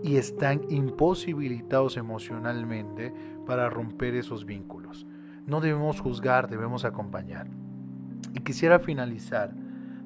y 0.02 0.16
están 0.16 0.62
imposibilitados 0.70 1.96
emocionalmente 1.96 3.12
para 3.46 3.68
romper 3.68 4.14
esos 4.14 4.44
vínculos. 4.44 5.06
No 5.46 5.60
debemos 5.60 6.00
juzgar, 6.00 6.48
debemos 6.48 6.84
acompañar. 6.84 7.46
Y 8.32 8.40
quisiera 8.40 8.78
finalizar 8.78 9.52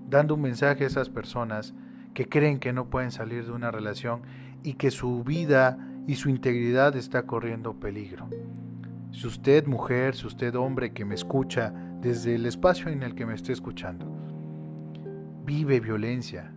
dando 0.08 0.34
un 0.34 0.42
mensaje 0.42 0.84
a 0.84 0.86
esas 0.86 1.08
personas 1.08 1.74
que 2.14 2.28
creen 2.28 2.58
que 2.58 2.72
no 2.72 2.90
pueden 2.90 3.10
salir 3.10 3.44
de 3.44 3.52
una 3.52 3.70
relación 3.70 4.22
y 4.62 4.74
que 4.74 4.90
su 4.90 5.22
vida 5.22 5.78
y 6.06 6.16
su 6.16 6.30
integridad 6.30 6.96
está 6.96 7.22
corriendo 7.22 7.74
peligro. 7.74 8.28
Si 9.12 9.26
usted 9.26 9.66
mujer, 9.66 10.16
si 10.16 10.26
usted 10.26 10.54
hombre 10.54 10.92
que 10.92 11.04
me 11.04 11.14
escucha 11.14 11.72
desde 12.00 12.34
el 12.34 12.46
espacio 12.46 12.88
en 12.88 13.02
el 13.02 13.14
que 13.14 13.26
me 13.26 13.34
esté 13.34 13.52
escuchando, 13.52 14.06
vive 15.44 15.80
violencia, 15.80 16.52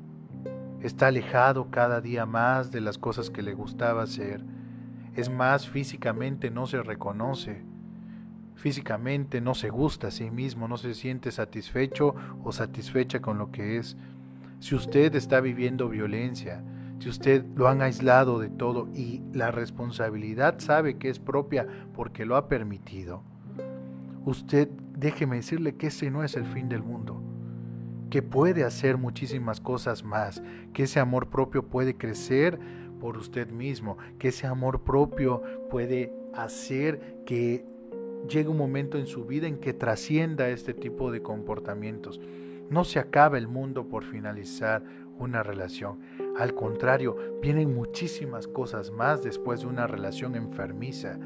está 0.82 1.08
alejado 1.08 1.70
cada 1.70 2.02
día 2.02 2.26
más 2.26 2.72
de 2.72 2.82
las 2.82 2.98
cosas 2.98 3.30
que 3.30 3.42
le 3.42 3.54
gustaba 3.54 4.04
hacer, 4.04 4.44
es 5.16 5.30
más, 5.30 5.68
físicamente 5.68 6.50
no 6.50 6.66
se 6.66 6.82
reconoce, 6.82 7.64
físicamente 8.56 9.42
no 9.42 9.56
se 9.56 9.70
gusta 9.70 10.08
a 10.08 10.12
sí 10.12 10.30
mismo, 10.30 10.68
no 10.68 10.78
se 10.78 10.94
siente 10.94 11.32
satisfecho 11.32 12.16
o 12.44 12.52
satisfecha 12.52 13.22
con 13.22 13.38
lo 13.38 13.52
que 13.52 13.78
es. 13.78 13.98
Si 14.60 14.76
usted 14.76 15.16
está 15.16 15.42
viviendo 15.42 15.90
violencia, 15.90 16.64
si 17.00 17.10
usted 17.10 17.44
lo 17.56 17.68
han 17.68 17.82
aislado 17.82 18.40
de 18.40 18.50
todo 18.50 18.88
y 18.94 19.24
la 19.34 19.50
responsabilidad 19.50 20.60
sabe 20.60 20.98
que 20.98 21.10
es 21.10 21.18
propia 21.18 21.68
porque 21.94 22.26
lo 22.26 22.36
ha 22.36 22.48
permitido, 22.48 23.24
usted 24.24 24.70
déjeme 24.96 25.38
decirle 25.38 25.76
que 25.76 25.88
ese 25.88 26.12
no 26.12 26.24
es 26.24 26.36
el 26.36 26.46
fin 26.46 26.70
del 26.70 26.84
mundo, 26.84 27.24
que 28.12 28.22
puede 28.22 28.64
hacer 28.64 28.98
muchísimas 28.98 29.60
cosas 29.60 30.04
más, 30.04 30.44
que 30.74 30.84
ese 30.84 31.00
amor 31.00 31.30
propio 31.30 31.68
puede 31.68 31.98
crecer 31.98 32.60
por 33.00 33.18
usted 33.18 33.50
mismo, 33.50 33.98
que 34.20 34.28
ese 34.28 34.46
amor 34.46 34.84
propio 34.84 35.42
puede 35.72 36.14
hacer 36.36 37.24
que 37.26 37.66
llegue 38.28 38.50
un 38.50 38.58
momento 38.58 38.98
en 38.98 39.06
su 39.06 39.26
vida 39.26 39.48
en 39.48 39.58
que 39.58 39.74
trascienda 39.74 40.50
este 40.50 40.74
tipo 40.74 41.12
de 41.12 41.22
comportamientos. 41.22 42.20
No 42.70 42.84
se 42.84 43.00
acaba 43.00 43.38
el 43.38 43.48
mundo 43.48 43.88
por 43.88 44.04
finalizar 44.04 44.84
una 45.20 45.44
relación. 45.44 46.00
Al 46.38 46.54
contrario, 46.54 47.16
vienen 47.42 47.74
muchísimas 47.74 48.48
cosas 48.48 48.92
más 48.92 49.24
después 49.24 49.62
de 49.62 49.68
una 49.68 49.88
relación 49.88 50.36
enfermiza. 50.36 51.20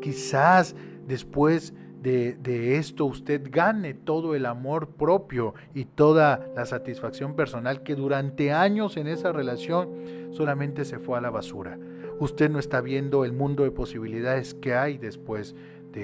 Quizás 0.00 0.74
después 1.06 1.74
de, 2.02 2.34
de, 2.34 2.76
esto 2.76 3.06
usted 3.06 3.48
gane 3.50 3.94
todo 3.94 4.34
el 4.34 4.44
amor 4.44 4.88
propio 4.88 5.54
y 5.72 5.86
toda 5.86 6.50
la 6.54 6.66
satisfacción 6.66 7.34
personal 7.34 7.82
que 7.82 7.94
durante 7.94 8.52
años 8.52 8.98
en 8.98 9.06
esa 9.06 9.32
relación 9.32 9.88
solamente 10.30 10.84
se 10.84 10.98
fue 10.98 11.16
a 11.16 11.22
la 11.22 11.30
basura. 11.30 11.78
Usted 12.20 12.50
no 12.50 12.58
está 12.58 12.80
viendo 12.80 13.24
el 13.24 13.32
mundo 13.32 13.64
de 13.64 13.70
posibilidades 13.70 14.54
que 14.54 14.74
hay 14.74 14.98
después 14.98 15.54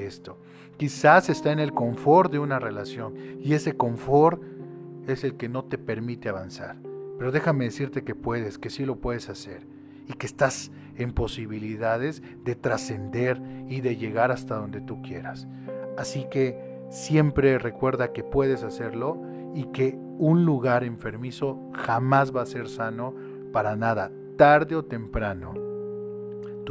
esto. 0.06 0.38
Quizás 0.76 1.28
está 1.28 1.52
en 1.52 1.58
el 1.58 1.72
confort 1.72 2.32
de 2.32 2.38
una 2.38 2.58
relación 2.58 3.14
y 3.40 3.54
ese 3.54 3.76
confort 3.76 4.42
es 5.06 5.24
el 5.24 5.36
que 5.36 5.48
no 5.48 5.64
te 5.64 5.78
permite 5.78 6.28
avanzar. 6.28 6.76
Pero 7.18 7.32
déjame 7.32 7.66
decirte 7.66 8.02
que 8.02 8.14
puedes, 8.14 8.58
que 8.58 8.70
sí 8.70 8.84
lo 8.86 8.96
puedes 8.96 9.28
hacer 9.28 9.66
y 10.06 10.14
que 10.14 10.26
estás 10.26 10.70
en 10.96 11.12
posibilidades 11.12 12.22
de 12.44 12.54
trascender 12.54 13.40
y 13.68 13.80
de 13.80 13.96
llegar 13.96 14.30
hasta 14.32 14.56
donde 14.56 14.80
tú 14.80 15.02
quieras. 15.02 15.46
Así 15.96 16.26
que 16.30 16.58
siempre 16.90 17.58
recuerda 17.58 18.12
que 18.12 18.24
puedes 18.24 18.62
hacerlo 18.62 19.20
y 19.54 19.64
que 19.66 19.98
un 20.18 20.44
lugar 20.44 20.84
enfermizo 20.84 21.60
jamás 21.74 22.34
va 22.34 22.42
a 22.42 22.46
ser 22.46 22.68
sano 22.68 23.14
para 23.52 23.76
nada, 23.76 24.10
tarde 24.36 24.76
o 24.76 24.84
temprano. 24.84 25.69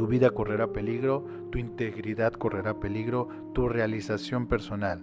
Tu 0.00 0.06
vida 0.06 0.30
correrá 0.30 0.68
peligro, 0.68 1.26
tu 1.52 1.58
integridad 1.58 2.32
correrá 2.32 2.80
peligro, 2.80 3.28
tu 3.52 3.68
realización 3.68 4.46
personal 4.46 5.02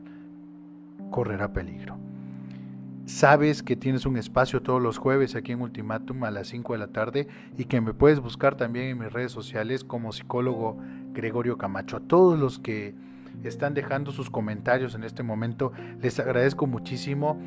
correrá 1.11 1.53
peligro. 1.53 1.99
Sabes 3.05 3.61
que 3.61 3.75
tienes 3.75 4.07
un 4.07 4.17
espacio 4.17 4.63
todos 4.63 4.81
los 4.81 4.97
jueves 4.97 5.35
aquí 5.35 5.51
en 5.51 5.61
Ultimatum 5.61 6.23
a 6.23 6.31
las 6.31 6.47
5 6.47 6.73
de 6.73 6.79
la 6.79 6.87
tarde 6.87 7.27
y 7.59 7.65
que 7.65 7.79
me 7.79 7.93
puedes 7.93 8.19
buscar 8.21 8.55
también 8.55 8.87
en 8.87 8.97
mis 8.97 9.13
redes 9.13 9.31
sociales 9.31 9.83
como 9.83 10.11
psicólogo 10.13 10.79
Gregorio 11.13 11.59
Camacho. 11.59 11.97
A 11.97 11.99
todos 11.99 12.39
los 12.39 12.57
que 12.57 12.95
están 13.43 13.75
dejando 13.75 14.11
sus 14.11 14.31
comentarios 14.31 14.95
en 14.95 15.03
este 15.03 15.21
momento, 15.21 15.73
les 16.01 16.19
agradezco 16.19 16.65
muchísimo. 16.65 17.39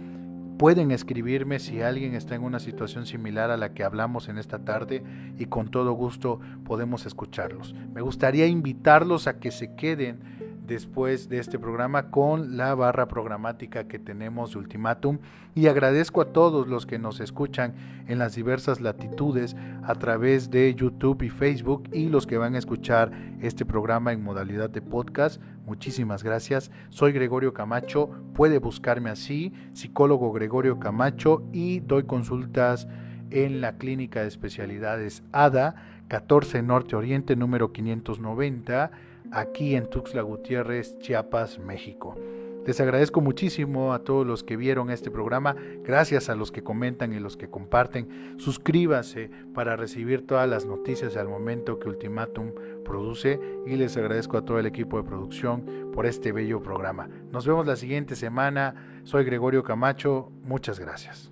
Pueden 0.61 0.91
escribirme 0.91 1.59
si 1.59 1.81
alguien 1.81 2.15
está 2.15 2.35
en 2.35 2.45
una 2.45 2.61
situación 2.61 3.07
similar 3.07 3.51
a 3.51 3.57
la 3.57 3.73
que 3.73 3.83
hablamos 3.83 4.29
en 4.29 4.37
esta 4.37 4.59
tarde 4.59 5.03
y 5.39 5.47
con 5.47 5.71
todo 5.71 5.93
gusto 5.93 6.39
podemos 6.67 7.07
escucharlos. 7.07 7.75
Me 7.95 8.03
gustaría 8.03 8.47
invitarlos 8.47 9.27
a 9.27 9.41
que 9.41 9.53
se 9.53 9.75
queden 9.75 10.21
después 10.67 11.31
de 11.31 11.39
este 11.39 11.59
programa 11.59 12.11
con 12.11 12.59
la 12.59 12.75
barra 12.75 13.09
programática 13.09 13.89
que 13.89 13.99
tenemos 13.99 14.53
de 14.53 14.59
Ultimatum 14.59 15.19
y 15.55 15.67
agradezco 15.67 16.21
a 16.21 16.27
todos 16.27 16.69
los 16.69 16.85
que 16.85 16.99
nos 16.99 17.21
escuchan 17.21 17.73
en 18.07 18.19
las 18.19 18.35
diversas 18.35 18.83
latitudes 18.83 19.57
a 19.83 19.95
través 19.95 20.51
de 20.51 20.75
YouTube 20.75 21.23
y 21.23 21.31
Facebook 21.31 21.89
y 21.91 22.11
los 22.11 22.27
que 22.27 22.37
van 22.37 22.55
a 22.55 22.59
escuchar 22.59 23.11
este 23.41 23.65
programa 23.65 24.13
en 24.13 24.23
modalidad 24.23 24.69
de 24.69 24.83
podcast. 24.83 25.41
Muchísimas 25.71 26.25
gracias. 26.25 26.73
Soy 26.89 27.13
Gregorio 27.13 27.55
Camacho. 27.55 28.11
Puede 28.35 28.59
buscarme 28.59 29.09
así, 29.09 29.53
psicólogo 29.73 30.33
Gregorio 30.33 30.81
Camacho 30.81 31.45
y 31.53 31.79
doy 31.79 32.03
consultas 32.07 32.89
en 33.31 33.61
la 33.61 33.79
clínica 33.79 34.23
de 34.23 34.27
especialidades 34.27 35.23
ADA 35.31 35.77
14 36.09 36.61
Norte 36.63 36.97
Oriente 36.97 37.37
número 37.37 37.71
590 37.71 38.91
aquí 39.31 39.77
en 39.77 39.89
Tuxtla 39.89 40.23
Gutiérrez, 40.23 40.99
Chiapas, 40.99 41.61
México. 41.61 42.17
Les 42.67 42.79
agradezco 42.81 43.21
muchísimo 43.23 43.95
a 43.95 44.01
todos 44.01 44.27
los 44.27 44.45
que 44.45 44.57
vieron 44.57 44.91
este 44.91 45.11
programa, 45.11 45.57
gracias 45.83 46.29
a 46.29 46.35
los 46.35 46.53
que 46.53 46.63
comentan 46.63 47.13
y 47.13 47.19
los 47.19 47.37
que 47.39 47.49
comparten. 47.49 48.37
Suscríbase 48.39 49.31
para 49.55 49.77
recibir 49.77 50.27
todas 50.27 50.49
las 50.49 50.67
noticias 50.67 51.17
al 51.17 51.29
momento 51.29 51.79
que 51.79 51.89
Ultimatum 51.89 52.53
produce 52.91 53.41
y 53.67 53.77
les 53.77 53.97
agradezco 53.97 54.37
a 54.37 54.45
todo 54.45 54.59
el 54.59 54.67
equipo 54.67 54.97
de 54.97 55.09
producción 55.09 55.65
por 55.95 56.07
este 56.07 56.33
bello 56.33 56.61
programa. 56.61 57.09
Nos 57.31 57.47
vemos 57.47 57.67
la 57.67 57.77
siguiente 57.77 58.17
semana. 58.17 58.75
Soy 59.05 59.25
Gregorio 59.25 59.63
Camacho. 59.63 60.33
Muchas 60.43 60.81
gracias. 60.81 61.30